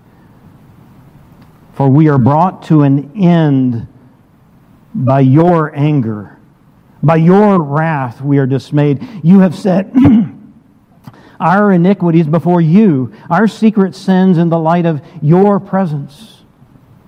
For 1.72 1.88
we 1.88 2.10
are 2.10 2.18
brought 2.18 2.64
to 2.64 2.82
an 2.82 3.12
end 3.16 3.88
by 4.94 5.20
your 5.20 5.74
anger. 5.74 6.38
By 7.02 7.16
your 7.16 7.58
wrath 7.58 8.20
we 8.20 8.36
are 8.36 8.46
dismayed. 8.46 9.02
You 9.22 9.40
have 9.40 9.54
set 9.54 9.90
our 11.40 11.72
iniquities 11.72 12.26
before 12.26 12.60
you, 12.60 13.14
our 13.28 13.48
secret 13.48 13.94
sins 13.94 14.38
in 14.38 14.48
the 14.48 14.58
light 14.58 14.86
of 14.86 15.00
your 15.22 15.58
presence. 15.58 16.42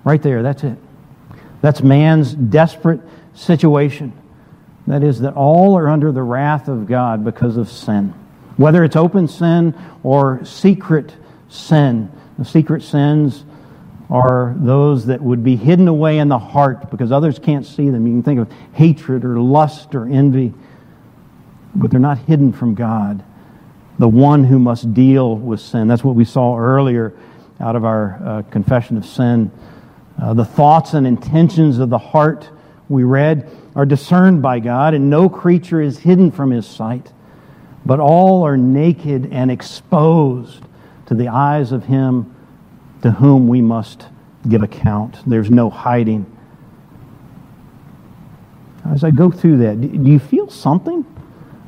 Right 0.03 0.21
there, 0.21 0.43
that's 0.43 0.63
it. 0.63 0.77
That's 1.61 1.81
man's 1.81 2.33
desperate 2.33 3.01
situation. 3.33 4.11
That 4.87 5.03
is, 5.03 5.21
that 5.21 5.35
all 5.35 5.77
are 5.77 5.87
under 5.87 6.11
the 6.11 6.23
wrath 6.23 6.67
of 6.67 6.87
God 6.87 7.23
because 7.23 7.55
of 7.55 7.69
sin. 7.69 8.13
Whether 8.57 8.83
it's 8.83 8.95
open 8.95 9.27
sin 9.27 9.73
or 10.03 10.43
secret 10.43 11.13
sin. 11.47 12.11
The 12.37 12.45
secret 12.45 12.83
sins 12.83 13.45
are 14.09 14.53
those 14.57 15.05
that 15.05 15.21
would 15.21 15.43
be 15.43 15.55
hidden 15.55 15.87
away 15.87 16.19
in 16.19 16.27
the 16.27 16.39
heart 16.39 16.91
because 16.91 17.11
others 17.11 17.39
can't 17.39 17.65
see 17.65 17.89
them. 17.89 18.05
You 18.05 18.13
can 18.13 18.23
think 18.23 18.39
of 18.39 18.51
hatred 18.73 19.23
or 19.23 19.39
lust 19.39 19.95
or 19.95 20.05
envy, 20.07 20.53
but 21.75 21.89
they're 21.89 21.99
not 21.99 22.17
hidden 22.19 22.51
from 22.51 22.75
God, 22.75 23.23
the 24.03 24.09
one 24.09 24.43
who 24.43 24.59
must 24.59 24.93
deal 24.93 25.33
with 25.33 25.61
sin. 25.61 25.87
That's 25.87 26.03
what 26.03 26.13
we 26.13 26.25
saw 26.25 26.59
earlier 26.59 27.13
out 27.61 27.77
of 27.77 27.85
our 27.85 28.19
uh, 28.21 28.41
confession 28.51 28.97
of 28.97 29.05
sin. 29.05 29.49
Uh, 30.21 30.33
the 30.33 30.43
thoughts 30.43 30.93
and 30.93 31.07
intentions 31.07 31.79
of 31.79 31.89
the 31.89 31.97
heart, 31.97 32.49
we 32.89 33.05
read, 33.05 33.49
are 33.77 33.85
discerned 33.85 34.41
by 34.41 34.59
God, 34.59 34.93
and 34.93 35.09
no 35.09 35.29
creature 35.29 35.79
is 35.81 35.99
hidden 35.99 36.31
from 36.31 36.51
his 36.51 36.67
sight, 36.67 37.13
but 37.85 38.01
all 38.01 38.43
are 38.43 38.57
naked 38.57 39.29
and 39.31 39.49
exposed 39.49 40.65
to 41.05 41.13
the 41.13 41.29
eyes 41.29 41.71
of 41.71 41.85
him 41.85 42.35
to 43.03 43.11
whom 43.11 43.47
we 43.47 43.61
must 43.61 44.07
give 44.49 44.63
account. 44.63 45.17
There's 45.25 45.49
no 45.49 45.69
hiding. 45.69 46.25
As 48.83 49.05
I 49.05 49.11
go 49.11 49.31
through 49.31 49.59
that, 49.59 49.79
do 49.79 50.11
you 50.11 50.19
feel 50.19 50.49
something 50.49 51.05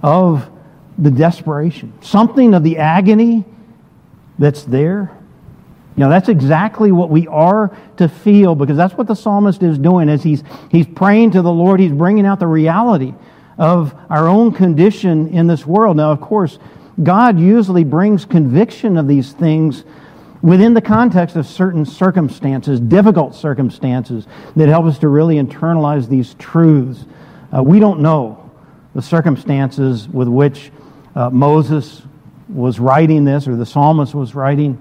of 0.04 0.50
the 0.98 1.12
desperation? 1.12 1.94
Something 2.02 2.54
of 2.54 2.64
the 2.64 2.78
agony 2.78 3.46
that's 4.40 4.64
there? 4.64 5.12
Now, 5.98 6.10
that's 6.10 6.28
exactly 6.28 6.92
what 6.92 7.10
we 7.10 7.28
are 7.28 7.76
to 7.98 8.10
feel 8.10 8.54
because 8.54 8.76
that's 8.76 8.96
what 8.96 9.08
the 9.08 9.16
psalmist 9.16 9.64
is 9.64 9.78
doing 9.78 10.10
as 10.10 10.24
he's, 10.24 10.44
he's 10.70 10.88
praying 10.88 11.32
to 11.32 11.42
the 11.42 11.52
Lord. 11.52 11.80
He's 11.80 11.94
bringing 11.94 12.26
out 12.26 12.40
the 12.40 12.48
reality 12.48 13.14
of 13.58 13.96
our 14.10 14.28
own 14.28 14.52
condition 14.52 15.30
in 15.30 15.48
this 15.48 15.66
world. 15.66 15.96
Now, 15.96 16.12
of 16.12 16.20
course, 16.20 16.60
God 17.02 17.40
usually 17.40 17.86
brings 17.86 18.26
conviction 18.26 18.98
of 18.98 19.08
these 19.08 19.32
things 19.32 19.86
within 20.42 20.74
the 20.74 20.82
context 20.82 21.36
of 21.38 21.48
certain 21.48 21.86
circumstances, 21.86 22.80
difficult 22.80 23.34
circumstances, 23.34 24.28
that 24.56 24.68
help 24.68 24.86
us 24.86 25.00
to 25.00 25.08
really 25.08 25.36
internalize 25.36 26.10
these 26.10 26.36
truths. 26.36 27.06
Uh, 27.56 27.64
we 27.64 27.80
don't 27.80 28.02
know 28.02 28.52
the 28.94 29.02
circumstances 29.02 30.08
with 30.10 30.28
which 30.28 30.72
uh, 31.16 31.30
Moses 31.30 32.02
was 32.50 32.80
writing 32.80 33.26
this 33.26 33.48
or 33.48 33.56
the 33.56 33.66
psalmist 33.66 34.14
was 34.14 34.36
writing, 34.36 34.80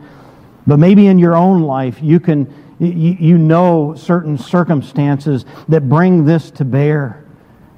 but 0.66 0.78
maybe 0.78 1.06
in 1.06 1.18
your 1.18 1.36
own 1.36 1.62
life 1.62 1.98
you 2.02 2.20
can 2.20 2.52
you, 2.78 3.38
know 3.38 3.94
certain 3.94 4.36
circumstances 4.36 5.44
that 5.68 5.88
bring 5.88 6.24
this 6.24 6.50
to 6.52 6.64
bear 6.64 7.24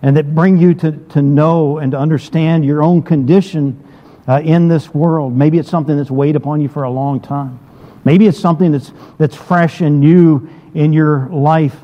and 0.03 0.17
that 0.17 0.35
bring 0.35 0.57
you 0.57 0.75
to, 0.75 0.93
to 0.93 1.23
know 1.23 1.79
and 1.79 1.93
to 1.93 1.99
understand 1.99 2.65
your 2.65 2.83
own 2.83 3.03
condition 3.03 3.83
uh, 4.27 4.41
in 4.43 4.69
this 4.69 4.93
world. 4.95 5.37
Maybe 5.37 5.59
it's 5.59 5.71
something 5.71 5.97
that's 5.97 6.11
weighed 6.11 6.37
upon 6.37 6.61
you 6.61 6.69
for 6.69 6.85
a 6.85 6.91
long 6.91 7.21
time. 7.21 7.61
Maybe 8.05 8.27
it's 8.27 8.39
something 8.39 8.73
that's, 8.73 8.93
that's 9.19 9.37
fresh 9.37 9.81
and 9.81 10.01
new 10.01 10.49
in 10.75 10.93
your 10.93 11.29
life, 11.29 11.77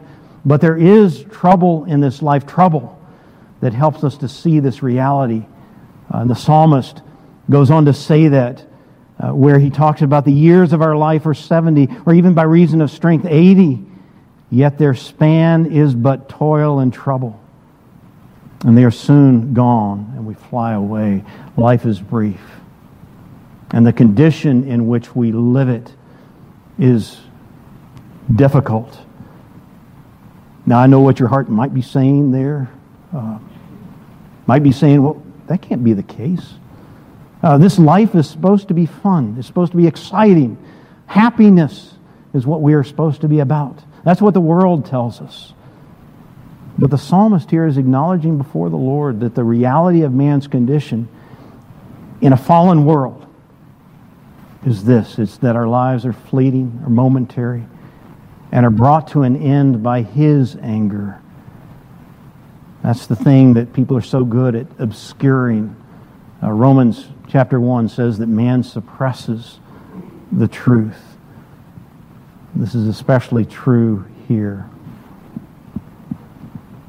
but 0.45 0.61
there 0.61 0.77
is 0.77 1.25
trouble 1.25 1.85
in 1.85 2.01
this 2.01 2.23
life, 2.23 2.47
trouble 2.47 2.99
that 3.61 3.73
helps 3.73 4.05
us 4.05 4.19
to 4.19 4.29
see 4.29 4.61
this 4.61 4.83
reality. 4.83 5.45
Uh, 6.13 6.19
and 6.19 6.31
the 6.31 6.35
psalmist 6.35 7.01
goes 7.49 7.71
on 7.71 7.87
to 7.87 7.93
say 7.93 8.29
that, 8.29 8.65
uh, 9.19 9.31
where 9.31 9.59
he 9.59 9.71
talks 9.71 10.03
about 10.03 10.25
the 10.25 10.33
years 10.33 10.73
of 10.73 10.83
our 10.83 10.97
life 10.97 11.27
are 11.27 11.35
70, 11.35 11.89
or 12.07 12.15
even 12.15 12.35
by 12.35 12.43
reason 12.43 12.81
of 12.81 12.91
strength, 12.91 13.27
80, 13.27 13.85
yet 14.51 14.79
their 14.79 14.95
span 14.95 15.67
is 15.67 15.95
but 15.95 16.29
toil 16.29 16.81
and 16.81 16.93
trouble. 16.93 17.41
And 18.65 18.77
they 18.77 18.85
are 18.85 18.91
soon 18.91 19.55
gone, 19.55 20.13
and 20.17 20.27
we 20.27 20.35
fly 20.35 20.73
away. 20.73 21.25
Life 21.57 21.87
is 21.87 22.01
brief. 22.01 22.41
And 23.71 23.87
the 23.87 23.93
condition 23.93 24.69
in 24.69 24.87
which 24.87 25.17
we 25.17 25.33
live 25.33 25.69
it 25.69 25.93
is 26.79 27.19
difficult. 28.35 28.99
Now, 30.67 30.79
I 30.79 30.87
know 30.87 31.01
what 31.01 31.19
your 31.19 31.29
heart 31.29 31.49
might 31.49 31.75
be 31.75 31.83
saying 31.83 32.31
there. 32.31 32.71
Uh, 33.13 33.39
might 34.47 34.63
be 34.63 34.73
saying, 34.73 35.03
well, 35.03 35.23
that 35.53 35.61
can't 35.61 35.85
be 35.85 35.93
the 35.93 36.03
case. 36.03 36.55
Uh, 37.43 37.59
this 37.59 37.79
life 37.79 38.15
is 38.15 38.29
supposed 38.29 38.69
to 38.69 38.75
be 38.75 38.87
fun, 38.87 39.37
it's 39.39 39.47
supposed 39.47 39.73
to 39.73 39.77
be 39.77 39.87
exciting. 39.87 40.57
Happiness 41.07 41.93
is 42.33 42.47
what 42.47 42.63
we 42.63 42.73
are 42.73 42.83
supposed 42.83 43.21
to 43.21 43.29
be 43.29 43.41
about. 43.41 43.79
That's 44.03 44.23
what 44.23 44.33
the 44.33 44.41
world 44.41 44.87
tells 44.87 45.21
us. 45.21 45.53
But 46.79 46.91
the 46.91 46.97
psalmist 46.97 47.51
here 47.51 47.67
is 47.67 47.77
acknowledging 47.77 48.39
before 48.39 48.71
the 48.71 48.79
Lord 48.79 49.21
that 49.21 49.35
the 49.35 49.45
reality 49.45 50.03
of 50.03 50.15
man's 50.15 50.47
condition 50.47 51.07
in 52.23 52.33
a 52.33 52.37
fallen 52.37 52.87
world 52.87 53.27
is 54.65 54.85
this 54.85 55.19
it's 55.19 55.37
that 55.39 55.55
our 55.55 55.69
lives 55.69 56.07
are 56.07 56.15
fleeting 56.15 56.81
or 56.83 56.89
momentary 56.89 57.65
and 58.53 58.65
are 58.65 58.71
brought 58.71 59.09
to 59.09 59.23
an 59.23 59.37
end 59.37 59.83
by 59.83 60.01
His 60.01 60.57
anger. 60.57 61.22
That's 62.83 63.07
the 63.07 63.17
thing 63.17 63.55
that 63.55 63.73
people 63.73 63.97
are 63.97 64.03
so 64.03 64.25
good 64.25 64.55
at 64.57 64.67
obscuring. 64.79 65.77
Uh, 66.43 66.51
Romans 66.51 67.07
chapter 67.29 67.61
1 67.61 67.89
says 67.89 68.19
that 68.19 68.27
man 68.27 68.65
suppresses 68.65 69.61
the 70.33 70.49
truth. 70.49 71.01
This 72.55 72.75
is 72.75 72.89
especially 72.89 73.45
true 73.45 74.05
here. 74.27 74.69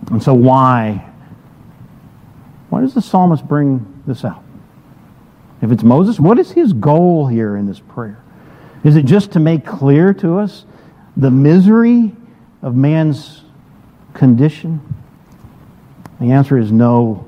And 0.10 0.22
so, 0.22 0.34
why? 0.34 1.10
Why 2.70 2.82
does 2.82 2.94
the 2.94 3.02
psalmist 3.02 3.48
bring 3.48 4.02
this 4.08 4.26
out? 4.26 4.44
If 5.62 5.72
it's 5.72 5.84
Moses, 5.84 6.20
what 6.20 6.40
is 6.40 6.52
his 6.52 6.74
goal 6.74 7.28
here 7.28 7.56
in 7.56 7.68
this 7.68 7.80
prayer? 7.80 8.22
Is 8.84 8.96
it 8.96 9.06
just 9.06 9.32
to 9.34 9.40
make 9.40 9.66
clear 9.66 10.14
to 10.16 10.40
us 10.40 10.66
the 11.16 11.32
misery 11.32 12.14
of 12.62 12.76
man's 12.76 13.44
condition? 14.14 14.93
The 16.24 16.32
answer 16.32 16.58
is 16.58 16.72
no. 16.72 17.26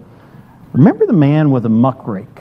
Remember 0.71 1.05
the 1.05 1.11
man 1.11 1.51
with 1.51 1.65
a 1.65 1.69
muck 1.69 2.07
rake 2.07 2.39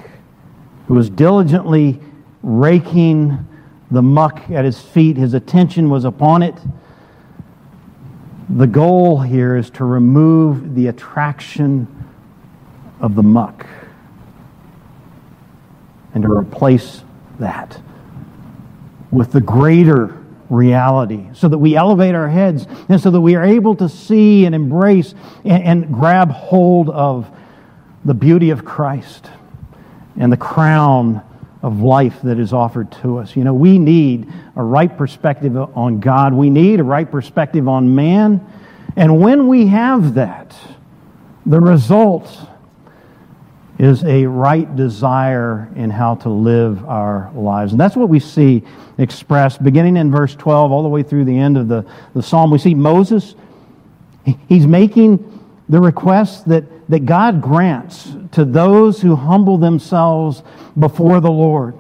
who 0.87 0.95
was 0.95 1.11
diligently 1.11 1.99
raking 2.45 3.45
the 3.91 4.03
muck 4.03 4.49
at 4.51 4.65
his 4.65 4.81
feet. 4.81 5.17
His 5.17 5.35
attention 5.35 5.91
was 5.91 6.05
upon 6.05 6.45
it. 6.45 6.55
The 8.49 8.69
goal 8.69 9.21
here 9.21 9.57
is 9.57 9.69
to 9.71 9.85
remove 9.85 10.77
the 10.77 10.87
attraction 10.87 11.89
of 13.01 13.17
the 13.17 13.25
muck 13.25 13.67
and 16.15 16.23
to 16.23 16.31
replace 16.31 17.03
that 17.41 17.81
with 19.11 19.33
the 19.33 19.41
greater 19.41 20.24
reality 20.55 21.29
so 21.35 21.49
that 21.49 21.59
we 21.59 21.77
elevate 21.77 22.15
our 22.15 22.29
heads 22.29 22.67
and 22.89 23.01
so 23.01 23.11
that 23.11 23.21
we 23.21 23.35
are 23.35 23.45
able 23.45 23.75
to 23.77 23.89
see 23.89 24.47
and 24.47 24.55
embrace 24.55 25.15
and, 25.45 25.63
and 25.63 25.93
grab 25.93 26.31
hold 26.31 26.89
of 26.91 27.29
the 28.05 28.15
beauty 28.15 28.51
of 28.51 28.65
Christ 28.65 29.29
and 30.17 30.33
the 30.33 30.37
crown 30.37 31.23
of 31.63 31.81
life 31.81 32.21
that 32.23 32.39
is 32.39 32.53
offered 32.53 32.93
to 32.93 33.19
us. 33.19 33.35
You 33.35 33.45
know, 33.45 33.55
we 33.55 33.79
need 33.79 34.31
a 34.55 34.63
right 34.63 34.95
perspective 34.95 35.57
on 35.57 36.01
God. 36.01 36.35
We 36.35 36.51
need 36.51 36.81
a 36.81 36.85
right 36.85 37.11
perspective 37.11 37.69
on 37.69 37.95
man. 37.95 38.47
And 38.97 39.21
when 39.21 39.49
we 39.49 39.69
have 39.69 40.15
that, 40.15 40.55
the 41.47 41.61
result 41.61 42.31
is 43.85 44.03
a 44.05 44.25
right 44.25 44.75
desire 44.77 45.69
in 45.77 45.91
how 45.91 46.15
to 46.15 46.31
live 46.31 46.85
our 46.89 47.31
lives. 47.35 47.73
And 47.73 47.81
that's 47.81 47.97
what 47.97 48.09
we 48.09 48.19
see 48.19 48.63
expressed 48.97 49.63
beginning 49.63 49.97
in 49.97 50.11
verse 50.11 50.35
12 50.35 50.73
all 50.73 50.83
the 50.83 50.89
way 50.89 51.03
through 51.03 51.27
the 51.27 51.37
end 51.37 51.59
of 51.59 51.69
the, 51.69 51.85
the 52.15 52.23
psalm. 52.23 52.51
We 52.51 52.59
see 52.59 52.75
Moses, 52.75 53.35
he's 54.49 54.67
making 54.67 55.43
the 55.69 55.81
request 55.81 56.49
that, 56.49 56.65
that 56.89 57.05
God 57.05 57.43
grants 57.43 58.11
to 58.33 58.45
those 58.45 59.03
who 59.03 59.17
humble 59.17 59.59
themselves 59.59 60.43
before 60.79 61.21
the 61.21 61.31
Lord, 61.31 61.79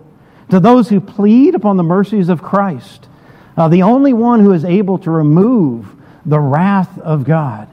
to 0.50 0.60
those 0.60 0.90
who 0.90 1.00
plead 1.00 1.54
upon 1.54 1.78
the 1.78 1.82
mercies 1.82 2.28
of 2.28 2.42
Christ, 2.42 3.08
uh, 3.56 3.68
the 3.68 3.82
only 3.82 4.12
one 4.12 4.40
who 4.40 4.52
is 4.52 4.64
able 4.64 4.98
to 4.98 5.10
remove 5.10 5.86
the 6.26 6.40
wrath 6.40 6.98
of 6.98 7.24
God. 7.24 7.68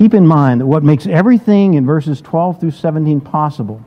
Keep 0.00 0.14
in 0.14 0.26
mind 0.26 0.62
that 0.62 0.66
what 0.66 0.82
makes 0.82 1.06
everything 1.06 1.74
in 1.74 1.84
verses 1.84 2.22
12 2.22 2.58
through 2.58 2.70
17 2.70 3.20
possible, 3.20 3.84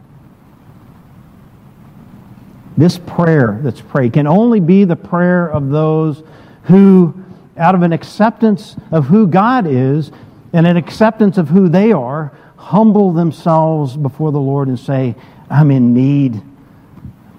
this 2.77 2.99
prayer 2.99 3.59
that's 3.63 3.81
prayed, 3.81 4.13
can 4.13 4.27
only 4.27 4.59
be 4.59 4.83
the 4.83 4.95
prayer 4.95 5.49
of 5.49 5.69
those 5.69 6.21
who 6.65 7.15
out 7.57 7.73
of 7.73 7.81
an 7.81 7.91
acceptance 7.91 8.75
of 8.91 9.07
who 9.07 9.25
God 9.25 9.65
is 9.65 10.11
and 10.53 10.67
an 10.67 10.77
acceptance 10.77 11.39
of 11.39 11.49
who 11.49 11.67
they 11.67 11.91
are, 11.91 12.31
humble 12.57 13.11
themselves 13.11 13.97
before 13.97 14.31
the 14.31 14.39
Lord 14.39 14.67
and 14.67 14.79
say, 14.79 15.15
I'm 15.49 15.71
in 15.71 15.95
need. 15.95 16.43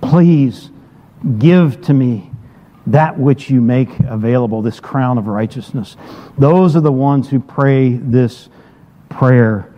Please 0.00 0.72
give 1.38 1.80
to 1.82 1.94
me 1.94 2.28
that 2.88 3.16
which 3.16 3.48
you 3.50 3.60
make 3.60 4.00
available, 4.00 4.62
this 4.62 4.80
crown 4.80 5.16
of 5.16 5.28
righteousness. 5.28 5.96
Those 6.36 6.74
are 6.74 6.80
the 6.80 6.90
ones 6.90 7.28
who 7.28 7.38
pray 7.38 7.90
this 7.92 8.48
prayer. 9.14 9.72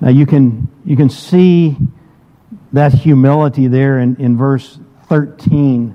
Now 0.00 0.10
you 0.10 0.26
can, 0.26 0.68
you 0.84 0.96
can 0.96 1.10
see 1.10 1.76
that 2.72 2.92
humility 2.92 3.66
there 3.66 3.98
in, 3.98 4.16
in 4.16 4.36
verse 4.36 4.78
13, 5.08 5.90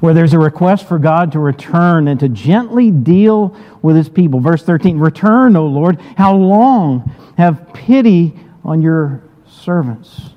where 0.00 0.14
there's 0.14 0.32
a 0.32 0.38
request 0.38 0.88
for 0.88 0.98
God 0.98 1.32
to 1.32 1.38
return 1.38 2.08
and 2.08 2.18
to 2.20 2.28
gently 2.28 2.90
deal 2.90 3.56
with 3.82 3.96
his 3.96 4.08
people. 4.08 4.40
Verse 4.40 4.62
13 4.62 4.98
Return, 4.98 5.56
O 5.56 5.66
Lord, 5.66 6.00
how 6.16 6.34
long? 6.34 7.14
Have 7.36 7.72
pity 7.74 8.38
on 8.64 8.80
your 8.80 9.22
servants. 9.46 10.30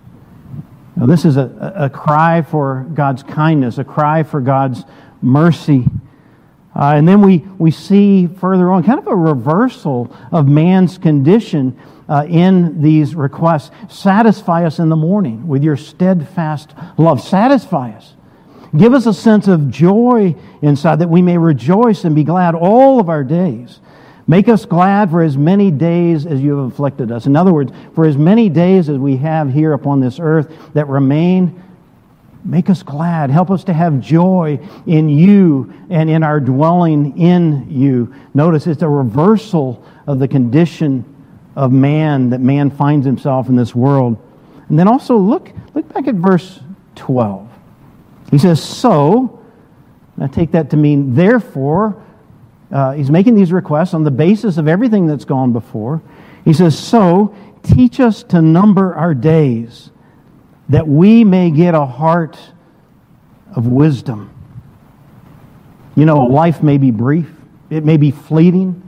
Now, 0.97 1.05
this 1.05 1.23
is 1.23 1.37
a, 1.37 1.73
a 1.75 1.89
cry 1.89 2.41
for 2.41 2.85
God's 2.93 3.23
kindness, 3.23 3.77
a 3.77 3.85
cry 3.85 4.23
for 4.23 4.41
God's 4.41 4.83
mercy. 5.21 5.85
Uh, 6.75 6.93
and 6.95 7.07
then 7.07 7.21
we, 7.21 7.39
we 7.57 7.71
see 7.71 8.27
further 8.27 8.71
on 8.71 8.83
kind 8.83 8.99
of 8.99 9.07
a 9.07 9.15
reversal 9.15 10.15
of 10.31 10.47
man's 10.47 10.97
condition 10.97 11.77
uh, 12.07 12.25
in 12.27 12.81
these 12.81 13.15
requests. 13.15 13.71
Satisfy 13.89 14.65
us 14.65 14.79
in 14.79 14.89
the 14.89 14.95
morning 14.95 15.47
with 15.47 15.63
your 15.63 15.77
steadfast 15.77 16.73
love. 16.97 17.21
Satisfy 17.21 17.91
us. 17.91 18.13
Give 18.77 18.93
us 18.93 19.07
a 19.07 19.13
sense 19.13 19.47
of 19.47 19.69
joy 19.71 20.35
inside 20.61 20.99
that 20.99 21.09
we 21.09 21.21
may 21.21 21.37
rejoice 21.37 22.03
and 22.03 22.13
be 22.13 22.23
glad 22.23 22.53
all 22.53 22.99
of 22.99 23.09
our 23.09 23.23
days. 23.23 23.79
Make 24.27 24.47
us 24.47 24.65
glad 24.65 25.09
for 25.09 25.23
as 25.23 25.35
many 25.37 25.71
days 25.71 26.27
as 26.27 26.39
you 26.39 26.55
have 26.55 26.71
afflicted 26.71 27.11
us. 27.11 27.25
In 27.25 27.35
other 27.35 27.51
words, 27.51 27.73
for 27.95 28.05
as 28.05 28.15
many 28.15 28.47
days 28.47 28.87
as 28.87 28.99
we 28.99 29.17
have 29.17 29.51
here 29.51 29.73
upon 29.73 30.01
this 30.01 30.19
earth 30.19 30.55
that 30.75 30.87
remain, 30.87 31.63
make 32.43 32.69
us 32.69 32.83
glad. 32.83 33.29
Help 33.29 33.51
us 33.51 33.63
to 33.65 33.73
have 33.73 33.99
joy 33.99 34.59
in 34.87 35.09
you 35.09 35.73
and 35.89 36.09
in 36.09 36.23
our 36.23 36.39
dwelling 36.39 37.17
in 37.17 37.69
you. 37.69 38.13
Notice 38.33 38.67
it's 38.67 38.81
a 38.81 38.89
reversal 38.89 39.85
of 40.07 40.19
the 40.19 40.27
condition 40.27 41.03
of 41.55 41.71
man 41.71 42.29
that 42.29 42.39
man 42.39 42.71
finds 42.71 43.05
himself 43.05 43.49
in 43.49 43.55
this 43.55 43.75
world. 43.75 44.17
And 44.69 44.79
then 44.79 44.87
also 44.87 45.17
look, 45.17 45.51
look 45.73 45.91
back 45.93 46.07
at 46.07 46.15
verse 46.15 46.59
12. 46.95 47.49
He 48.31 48.37
says, 48.37 48.63
So, 48.63 49.43
I 50.19 50.27
take 50.27 50.51
that 50.51 50.69
to 50.71 50.77
mean, 50.77 51.15
therefore, 51.15 52.01
uh, 52.71 52.91
he's 52.91 53.09
making 53.09 53.35
these 53.35 53.51
requests 53.51 53.93
on 53.93 54.03
the 54.03 54.11
basis 54.11 54.57
of 54.57 54.67
everything 54.67 55.07
that's 55.07 55.25
gone 55.25 55.51
before. 55.53 56.01
He 56.45 56.53
says, 56.53 56.77
So, 56.77 57.35
teach 57.63 57.99
us 57.99 58.23
to 58.23 58.41
number 58.41 58.95
our 58.95 59.13
days 59.13 59.89
that 60.69 60.87
we 60.87 61.23
may 61.23 61.51
get 61.51 61.73
a 61.73 61.85
heart 61.85 62.37
of 63.55 63.67
wisdom. 63.67 64.31
You 65.95 66.05
know, 66.05 66.19
life 66.19 66.63
may 66.63 66.77
be 66.77 66.91
brief, 66.91 67.29
it 67.69 67.83
may 67.83 67.97
be 67.97 68.11
fleeting, 68.11 68.81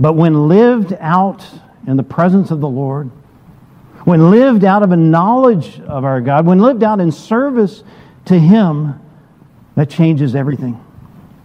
but 0.00 0.14
when 0.14 0.48
lived 0.48 0.94
out 0.98 1.46
in 1.86 1.96
the 1.96 2.02
presence 2.02 2.50
of 2.50 2.60
the 2.60 2.68
Lord, 2.68 3.10
when 4.04 4.30
lived 4.30 4.64
out 4.64 4.82
of 4.82 4.90
a 4.90 4.96
knowledge 4.96 5.80
of 5.80 6.04
our 6.04 6.20
God, 6.20 6.46
when 6.46 6.58
lived 6.58 6.82
out 6.82 6.98
in 6.98 7.12
service 7.12 7.84
to 8.24 8.38
Him, 8.38 8.98
that 9.76 9.88
changes 9.88 10.34
everything. 10.34 10.82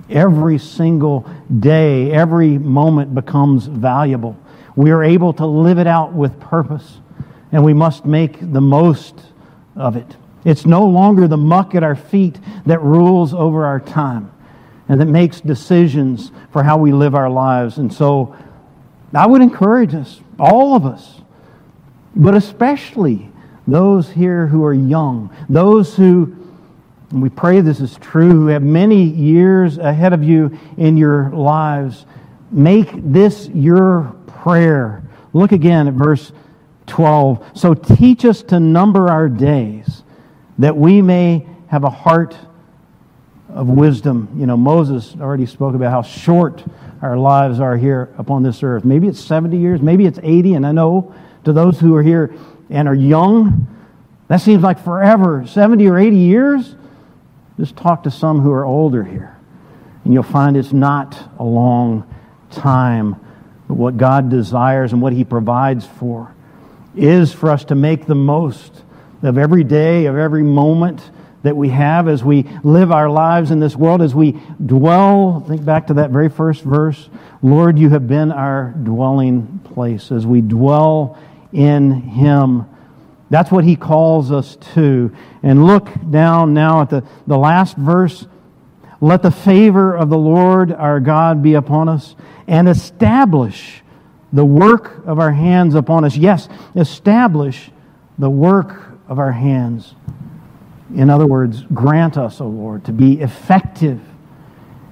Every 0.10 0.58
single 0.58 1.30
day, 1.60 2.12
every 2.12 2.58
moment 2.58 3.14
becomes 3.14 3.66
valuable. 3.66 4.38
We 4.76 4.92
are 4.92 5.04
able 5.04 5.34
to 5.34 5.46
live 5.46 5.78
it 5.80 5.88
out 5.88 6.14
with 6.14 6.40
purpose, 6.40 7.00
and 7.52 7.64
we 7.64 7.74
must 7.74 8.06
make 8.06 8.40
the 8.54 8.62
most 8.62 9.22
of 9.78 9.96
it. 9.96 10.16
It's 10.44 10.66
no 10.66 10.86
longer 10.86 11.28
the 11.28 11.38
muck 11.38 11.76
at 11.76 11.84
our 11.84 11.96
feet 11.96 12.40
that 12.66 12.82
rules 12.82 13.34
over 13.34 13.66
our 13.66 13.80
time 13.80 14.32
and 14.90 15.02
that 15.02 15.08
makes 15.08 15.42
decisions 15.42 16.32
for 16.52 16.64
how 16.64 16.78
we 16.78 16.94
live 16.94 17.16
our 17.16 17.30
lives. 17.30 17.78
And 17.78 17.94
so 17.94 18.36
I 19.14 19.28
would 19.28 19.42
encourage 19.42 19.94
us, 19.94 20.22
all 20.40 20.76
of 20.76 20.86
us, 20.86 21.22
but 22.16 22.36
especially 22.36 23.30
those 23.68 24.10
here 24.10 24.48
who 24.48 24.64
are 24.64 24.74
young, 24.74 25.36
those 25.50 25.96
who 25.96 26.38
and 27.10 27.22
we 27.22 27.30
pray 27.30 27.62
this 27.62 27.80
is 27.80 27.96
true, 27.98 28.32
who 28.32 28.48
have 28.48 28.64
many 28.64 29.04
years 29.04 29.78
ahead 29.78 30.12
of 30.12 30.24
you 30.24 30.58
in 30.78 30.98
your 30.98 31.30
lives. 31.32 32.06
Make 32.52 32.90
this 32.94 33.48
your 33.50 34.14
prayer. 34.28 35.04
Look 35.32 35.54
again 35.54 35.88
at 35.88 35.94
verse 35.94 36.32
12. 36.88 37.52
So 37.54 37.74
teach 37.74 38.26
us 38.26 38.42
to 38.44 38.60
number 38.60 39.10
our 39.10 39.30
days 39.30 40.04
that 40.58 40.76
we 40.76 41.02
may 41.02 41.46
have 41.68 41.84
a 41.84 41.90
heart 41.90 42.36
of 43.50 43.68
wisdom. 43.68 44.30
You 44.38 44.46
know, 44.46 44.58
Moses 44.58 45.16
already 45.20 45.46
spoke 45.46 45.76
about 45.76 45.92
how 45.92 46.02
short 46.02 46.64
our 47.02 47.18
lives 47.18 47.60
are 47.60 47.78
here 47.78 48.14
upon 48.18 48.44
this 48.44 48.64
earth. 48.64 48.84
Maybe 48.84 49.08
it's 49.08 49.20
70 49.20 49.58
years, 49.58 49.82
maybe 49.82 50.06
it's 50.06 50.20
80, 50.22 50.56
and 50.56 50.66
I 50.66 50.72
know 50.72 51.14
to 51.44 51.54
those 51.54 51.80
who 51.80 51.96
are 51.96 52.04
here 52.04 52.34
and 52.70 52.88
are 52.88 52.96
young, 52.96 53.68
that 54.28 54.42
seems 54.42 54.64
like 54.64 54.84
forever. 54.84 55.46
70 55.48 55.88
or 55.88 55.98
80 55.98 56.18
years? 56.18 56.76
Just 57.58 57.76
talk 57.76 58.04
to 58.04 58.12
some 58.12 58.42
who 58.42 58.52
are 58.52 58.66
older 58.66 59.04
here, 59.04 59.38
and 60.04 60.14
you'll 60.14 60.24
find 60.24 60.58
it's 60.58 60.74
not 60.74 61.18
a 61.40 61.44
long 61.44 62.14
time. 62.52 63.16
But 63.68 63.76
what 63.76 63.98
God 63.98 64.30
desires 64.30 64.94
and 64.94 65.02
what 65.02 65.14
He 65.14 65.24
provides 65.24 65.86
for 65.86 66.34
is 66.98 67.34
for 67.34 67.50
us 67.50 67.66
to 67.66 67.76
make 67.76 68.06
the 68.06 68.16
most 68.16 68.84
of 69.24 69.38
every 69.38 69.64
day, 69.64 70.06
of 70.06 70.16
every 70.18 70.44
moment 70.44 71.02
that 71.44 71.56
we 71.56 71.70
have 71.70 72.08
as 72.08 72.24
we 72.24 72.44
live 72.64 72.92
our 72.92 73.10
lives 73.10 73.52
in 73.52 73.60
this 73.60 73.76
world, 73.76 74.02
as 74.02 74.14
we 74.14 74.40
dwell. 74.66 75.44
Think 75.48 75.64
back 75.64 75.88
to 75.88 75.96
that 75.96 76.12
very 76.12 76.30
first 76.30 76.64
verse. 76.64 77.10
Lord, 77.42 77.80
you 77.80 77.90
have 77.90 78.08
been 78.08 78.32
our 78.32 78.74
dwelling 78.84 79.60
place. 79.64 80.12
As 80.12 80.26
we 80.26 80.42
dwell 80.42 81.18
in 81.54 81.94
Him, 81.94 82.66
that's 83.30 83.52
what 83.52 83.64
he 83.64 83.76
calls 83.76 84.32
us 84.32 84.56
to. 84.74 85.14
And 85.44 85.66
look 85.66 85.90
down 86.10 86.54
now 86.54 86.82
at 86.82 86.90
the, 86.90 87.04
the 87.26 87.38
last 87.38 87.76
verse. 87.76 88.26
Let 89.02 89.22
the 89.22 89.32
favor 89.32 89.96
of 89.96 90.10
the 90.10 90.18
Lord 90.18 90.72
our 90.72 91.00
God 91.00 91.44
be 91.44 91.54
upon 91.54 91.90
us 91.90 92.16
and 92.48 92.70
establish 92.70 93.84
the 94.34 94.46
work 94.46 95.06
of 95.06 95.20
our 95.20 95.32
hands 95.32 95.76
upon 95.76 96.04
us. 96.04 96.16
Yes, 96.16 96.50
establish 96.76 97.72
the 98.18 98.30
work 98.30 98.92
of 99.08 99.20
our 99.20 99.32
hands. 99.32 99.96
In 100.96 101.10
other 101.10 101.26
words, 101.26 101.64
grant 101.74 102.18
us, 102.18 102.42
O 102.42 102.46
oh 102.46 102.50
Lord, 102.50 102.86
to 102.86 102.92
be 102.92 103.22
effective 103.22 104.00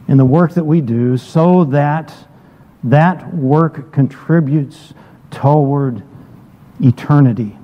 in 0.08 0.18
the 0.18 0.26
work 0.26 0.54
that 0.54 0.64
we 0.64 0.82
do 0.82 1.18
so 1.18 1.66
that 1.66 2.14
that 2.84 3.34
work 3.34 3.92
contributes 3.92 4.94
toward 5.32 6.04
eternity. 6.80 7.58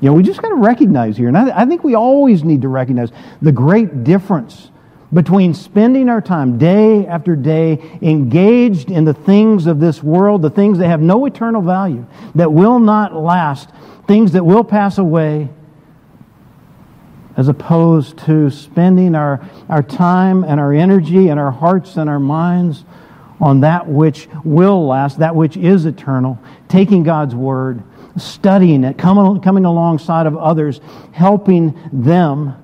You 0.00 0.08
know, 0.08 0.12
we 0.12 0.22
just 0.22 0.40
got 0.42 0.48
to 0.48 0.56
recognize 0.56 1.16
here, 1.16 1.28
and 1.28 1.36
I, 1.36 1.62
I 1.62 1.66
think 1.66 1.84
we 1.84 1.94
always 1.94 2.44
need 2.44 2.62
to 2.62 2.68
recognize 2.68 3.10
the 3.40 3.52
great 3.52 4.04
difference 4.04 4.70
between 5.12 5.54
spending 5.54 6.08
our 6.08 6.20
time 6.20 6.58
day 6.58 7.06
after 7.06 7.34
day 7.34 7.98
engaged 8.00 8.90
in 8.90 9.04
the 9.04 9.14
things 9.14 9.66
of 9.66 9.80
this 9.80 10.02
world, 10.02 10.42
the 10.42 10.50
things 10.50 10.78
that 10.78 10.88
have 10.88 11.00
no 11.00 11.26
eternal 11.26 11.62
value, 11.62 12.06
that 12.34 12.52
will 12.52 12.78
not 12.78 13.14
last, 13.14 13.70
things 14.06 14.32
that 14.32 14.44
will 14.44 14.64
pass 14.64 14.98
away, 14.98 15.48
as 17.36 17.48
opposed 17.48 18.18
to 18.18 18.50
spending 18.50 19.14
our, 19.14 19.40
our 19.68 19.82
time 19.82 20.44
and 20.44 20.60
our 20.60 20.72
energy 20.72 21.28
and 21.28 21.40
our 21.40 21.50
hearts 21.50 21.96
and 21.96 22.08
our 22.08 22.20
minds 22.20 22.84
on 23.40 23.60
that 23.60 23.88
which 23.88 24.28
will 24.44 24.86
last, 24.86 25.18
that 25.18 25.34
which 25.34 25.56
is 25.56 25.86
eternal, 25.86 26.38
taking 26.68 27.02
God's 27.02 27.34
Word 27.34 27.82
studying 28.16 28.84
it, 28.84 28.98
coming, 28.98 29.40
coming 29.40 29.64
alongside 29.64 30.26
of 30.26 30.36
others, 30.36 30.80
helping 31.12 31.78
them, 31.92 32.54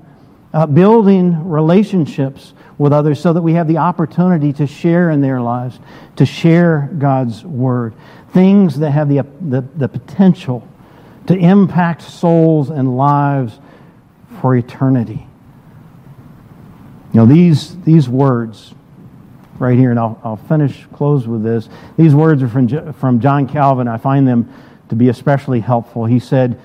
uh, 0.56 0.64
building 0.64 1.46
relationships 1.46 2.54
with 2.78 2.90
others 2.90 3.20
so 3.20 3.30
that 3.34 3.42
we 3.42 3.52
have 3.52 3.68
the 3.68 3.76
opportunity 3.76 4.54
to 4.54 4.66
share 4.66 5.10
in 5.10 5.20
their 5.20 5.38
lives, 5.38 5.78
to 6.16 6.24
share 6.24 6.88
God's 6.98 7.44
Word. 7.44 7.92
Things 8.30 8.78
that 8.78 8.90
have 8.92 9.10
the, 9.10 9.20
the, 9.42 9.60
the 9.76 9.86
potential 9.86 10.66
to 11.26 11.36
impact 11.36 12.00
souls 12.00 12.70
and 12.70 12.96
lives 12.96 13.60
for 14.40 14.56
eternity. 14.56 15.26
You 17.12 17.20
know, 17.20 17.26
these, 17.26 17.78
these 17.82 18.08
words 18.08 18.74
right 19.58 19.76
here, 19.76 19.90
and 19.90 20.00
I'll, 20.00 20.18
I'll 20.24 20.36
finish, 20.36 20.86
close 20.94 21.26
with 21.26 21.42
this. 21.42 21.68
These 21.98 22.14
words 22.14 22.42
are 22.42 22.48
from, 22.48 22.94
from 22.94 23.20
John 23.20 23.46
Calvin. 23.46 23.88
I 23.88 23.98
find 23.98 24.26
them 24.26 24.50
to 24.88 24.96
be 24.96 25.10
especially 25.10 25.60
helpful. 25.60 26.06
He 26.06 26.18
said, 26.18 26.58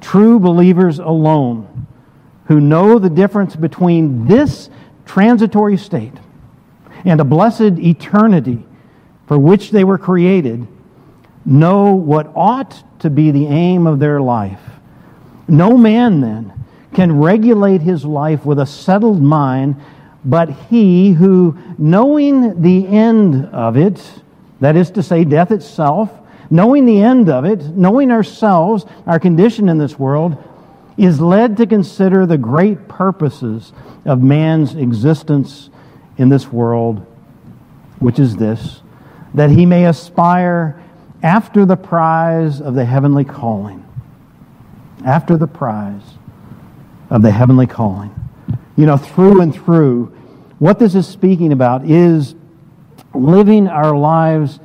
True 0.00 0.38
believers 0.38 1.00
alone 1.00 1.75
who 2.46 2.60
know 2.60 2.98
the 2.98 3.10
difference 3.10 3.56
between 3.56 4.26
this 4.26 4.70
transitory 5.04 5.76
state 5.76 6.14
and 7.04 7.20
a 7.20 7.24
blessed 7.24 7.78
eternity 7.78 8.64
for 9.26 9.38
which 9.38 9.70
they 9.70 9.84
were 9.84 9.98
created, 9.98 10.66
know 11.44 11.92
what 11.94 12.30
ought 12.34 12.82
to 13.00 13.10
be 13.10 13.30
the 13.30 13.46
aim 13.46 13.86
of 13.86 13.98
their 13.98 14.20
life. 14.20 14.60
No 15.48 15.76
man, 15.76 16.20
then, 16.20 16.52
can 16.94 17.18
regulate 17.18 17.82
his 17.82 18.04
life 18.04 18.44
with 18.44 18.58
a 18.58 18.66
settled 18.66 19.20
mind, 19.20 19.76
but 20.24 20.50
he 20.50 21.12
who, 21.12 21.56
knowing 21.78 22.62
the 22.62 22.86
end 22.86 23.46
of 23.46 23.76
it, 23.76 24.02
that 24.60 24.76
is 24.76 24.90
to 24.92 25.02
say, 25.02 25.24
death 25.24 25.50
itself, 25.50 26.10
knowing 26.50 26.86
the 26.86 27.02
end 27.02 27.28
of 27.28 27.44
it, 27.44 27.60
knowing 27.62 28.10
ourselves, 28.10 28.86
our 29.06 29.20
condition 29.20 29.68
in 29.68 29.78
this 29.78 29.98
world, 29.98 30.42
is 30.96 31.20
led 31.20 31.56
to 31.58 31.66
consider 31.66 32.24
the 32.26 32.38
great 32.38 32.88
purposes 32.88 33.72
of 34.04 34.22
man's 34.22 34.74
existence 34.74 35.70
in 36.16 36.28
this 36.28 36.50
world, 36.50 37.04
which 37.98 38.18
is 38.18 38.36
this 38.36 38.82
that 39.34 39.50
he 39.50 39.66
may 39.66 39.84
aspire 39.84 40.82
after 41.22 41.66
the 41.66 41.76
prize 41.76 42.60
of 42.60 42.74
the 42.74 42.84
heavenly 42.84 43.24
calling. 43.24 43.84
After 45.04 45.36
the 45.36 45.46
prize 45.46 46.02
of 47.10 47.20
the 47.22 47.30
heavenly 47.30 47.66
calling. 47.66 48.14
You 48.76 48.86
know, 48.86 48.96
through 48.96 49.42
and 49.42 49.54
through, 49.54 50.06
what 50.58 50.78
this 50.78 50.94
is 50.94 51.06
speaking 51.06 51.52
about 51.52 51.84
is 51.84 52.34
living 53.14 53.68
our 53.68 53.96
lives 53.96 54.58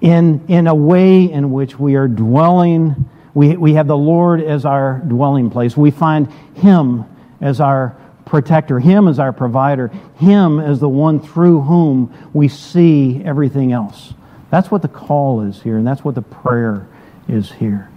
in, 0.00 0.44
in 0.48 0.66
a 0.66 0.74
way 0.74 1.30
in 1.30 1.52
which 1.52 1.78
we 1.78 1.94
are 1.94 2.08
dwelling. 2.08 3.08
We, 3.34 3.56
we 3.56 3.74
have 3.74 3.86
the 3.86 3.96
Lord 3.96 4.42
as 4.42 4.64
our 4.64 4.98
dwelling 4.98 5.50
place. 5.50 5.76
We 5.76 5.90
find 5.90 6.30
Him 6.54 7.04
as 7.40 7.60
our 7.60 7.96
protector, 8.24 8.78
Him 8.78 9.08
as 9.08 9.18
our 9.18 9.32
provider, 9.32 9.88
Him 10.16 10.60
as 10.60 10.80
the 10.80 10.88
one 10.88 11.20
through 11.20 11.62
whom 11.62 12.12
we 12.32 12.48
see 12.48 13.22
everything 13.24 13.72
else. 13.72 14.14
That's 14.50 14.70
what 14.70 14.82
the 14.82 14.88
call 14.88 15.40
is 15.42 15.62
here, 15.62 15.78
and 15.78 15.86
that's 15.86 16.04
what 16.04 16.14
the 16.14 16.22
prayer 16.22 16.86
is 17.26 17.50
here. 17.50 17.90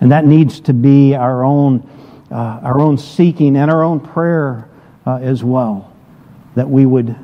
And 0.00 0.12
that 0.12 0.24
needs 0.24 0.60
to 0.60 0.72
be 0.72 1.14
our 1.14 1.44
own, 1.44 1.88
uh, 2.30 2.34
our 2.34 2.80
own 2.80 2.96
seeking 2.96 3.56
and 3.56 3.70
our 3.70 3.82
own 3.82 4.00
prayer 4.00 4.68
uh, 5.06 5.16
as 5.16 5.44
well, 5.44 5.92
that 6.54 6.68
we 6.68 6.86
would 6.86 7.14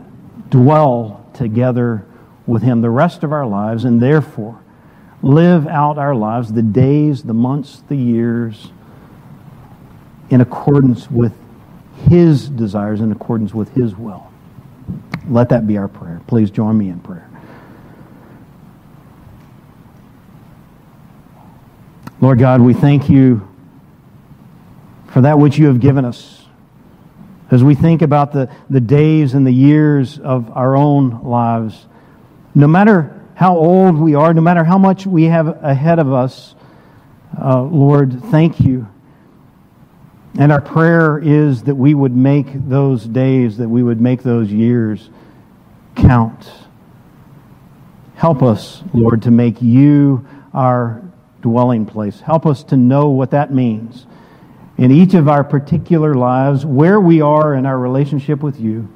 dwell 0.50 1.26
together 1.34 2.04
with 2.46 2.62
Him 2.62 2.82
the 2.82 2.90
rest 2.90 3.22
of 3.24 3.32
our 3.32 3.46
lives, 3.46 3.84
and 3.84 4.02
therefore 4.02 4.60
live 5.25 5.66
out 5.66 5.97
our 5.97 6.14
lives, 6.14 6.53
the 6.53 6.62
days, 6.62 7.22
the 7.22 7.33
months, 7.33 7.83
the 7.89 7.97
years, 7.97 8.70
in 10.29 10.41
accordance 10.43 11.11
with 11.11 11.33
His 12.09 12.49
desires, 12.49 13.01
in 13.01 13.11
accordance 13.11 13.55
with 13.55 13.75
His 13.75 13.97
will. 13.97 14.31
Let 15.29 15.49
that 15.49 15.66
be 15.66 15.79
our 15.79 15.89
prayer. 15.89 16.20
Please 16.27 16.51
join 16.51 16.77
me 16.77 16.91
in 16.91 17.01
prayer. 17.01 17.29
Lord 22.20 22.39
God, 22.39 22.61
we 22.61 22.75
thank 22.75 23.09
you 23.09 23.49
for 25.07 25.22
that 25.22 25.39
which 25.39 25.57
you 25.57 25.66
have 25.66 25.81
given 25.81 26.05
us. 26.05 26.45
As 27.51 27.64
we 27.64 27.75
think 27.75 28.03
about 28.03 28.33
the, 28.33 28.51
the 28.68 28.81
days 28.81 29.33
and 29.33 29.47
the 29.47 29.53
years 29.53 30.18
of 30.18 30.51
our 30.51 30.77
own 30.77 31.22
lives, 31.22 31.87
no 32.55 32.66
matter 32.66 33.13
how 33.35 33.57
old 33.57 33.97
we 33.97 34.14
are, 34.14 34.32
no 34.32 34.41
matter 34.41 34.64
how 34.64 34.78
much 34.78 35.07
we 35.07 35.24
have 35.24 35.62
ahead 35.64 35.99
of 35.99 36.12
us, 36.12 36.55
uh, 37.41 37.62
Lord, 37.62 38.22
thank 38.24 38.61
you. 38.61 38.87
And 40.39 40.51
our 40.51 40.61
prayer 40.61 41.18
is 41.18 41.64
that 41.64 41.74
we 41.74 41.95
would 41.95 42.14
make 42.14 42.47
those 42.68 43.05
days, 43.05 43.59
that 43.59 43.68
we 43.68 43.82
would 43.82 44.01
make 44.01 44.22
those 44.22 44.51
years 44.51 45.09
count. 45.95 46.51
Help 48.16 48.43
us, 48.43 48.82
Lord, 48.93 49.22
to 49.22 49.30
make 49.30 49.62
you 49.62 50.26
our 50.53 51.03
dwelling 51.41 51.87
place. 51.87 52.20
Help 52.20 52.47
us 52.47 52.64
to 52.64 52.76
know 52.76 53.09
what 53.11 53.32
that 53.32 53.53
means 53.53 54.07
in 54.76 54.91
each 54.91 55.14
of 55.14 55.28
our 55.28 55.45
particular 55.45 56.14
lives, 56.14 56.66
where 56.66 57.01
we 57.01 57.20
are 57.20 57.55
in 57.55 57.66
our 57.66 57.78
relationship 57.78 58.43
with 58.43 58.59
you. 58.59 58.89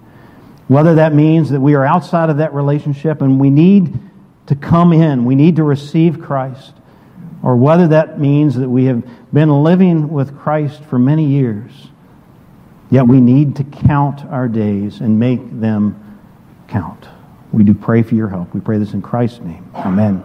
Whether 0.66 0.96
that 0.96 1.14
means 1.14 1.50
that 1.50 1.60
we 1.60 1.74
are 1.74 1.84
outside 1.84 2.30
of 2.30 2.38
that 2.38 2.52
relationship 2.52 3.22
and 3.22 3.38
we 3.38 3.50
need 3.50 3.98
to 4.48 4.56
come 4.56 4.92
in, 4.92 5.24
we 5.24 5.34
need 5.34 5.56
to 5.56 5.62
receive 5.62 6.20
Christ, 6.20 6.72
or 7.42 7.56
whether 7.56 7.88
that 7.88 8.18
means 8.18 8.56
that 8.56 8.68
we 8.68 8.86
have 8.86 9.04
been 9.32 9.62
living 9.62 10.08
with 10.08 10.36
Christ 10.38 10.82
for 10.84 10.98
many 10.98 11.26
years, 11.26 11.70
yet 12.90 13.06
we 13.06 13.20
need 13.20 13.56
to 13.56 13.64
count 13.64 14.24
our 14.24 14.48
days 14.48 15.00
and 15.00 15.20
make 15.20 15.60
them 15.60 16.18
count. 16.66 17.06
We 17.52 17.62
do 17.62 17.74
pray 17.74 18.02
for 18.02 18.14
your 18.14 18.28
help. 18.28 18.54
We 18.54 18.60
pray 18.60 18.78
this 18.78 18.94
in 18.94 19.02
Christ's 19.02 19.40
name. 19.40 19.70
Amen. 19.74 20.24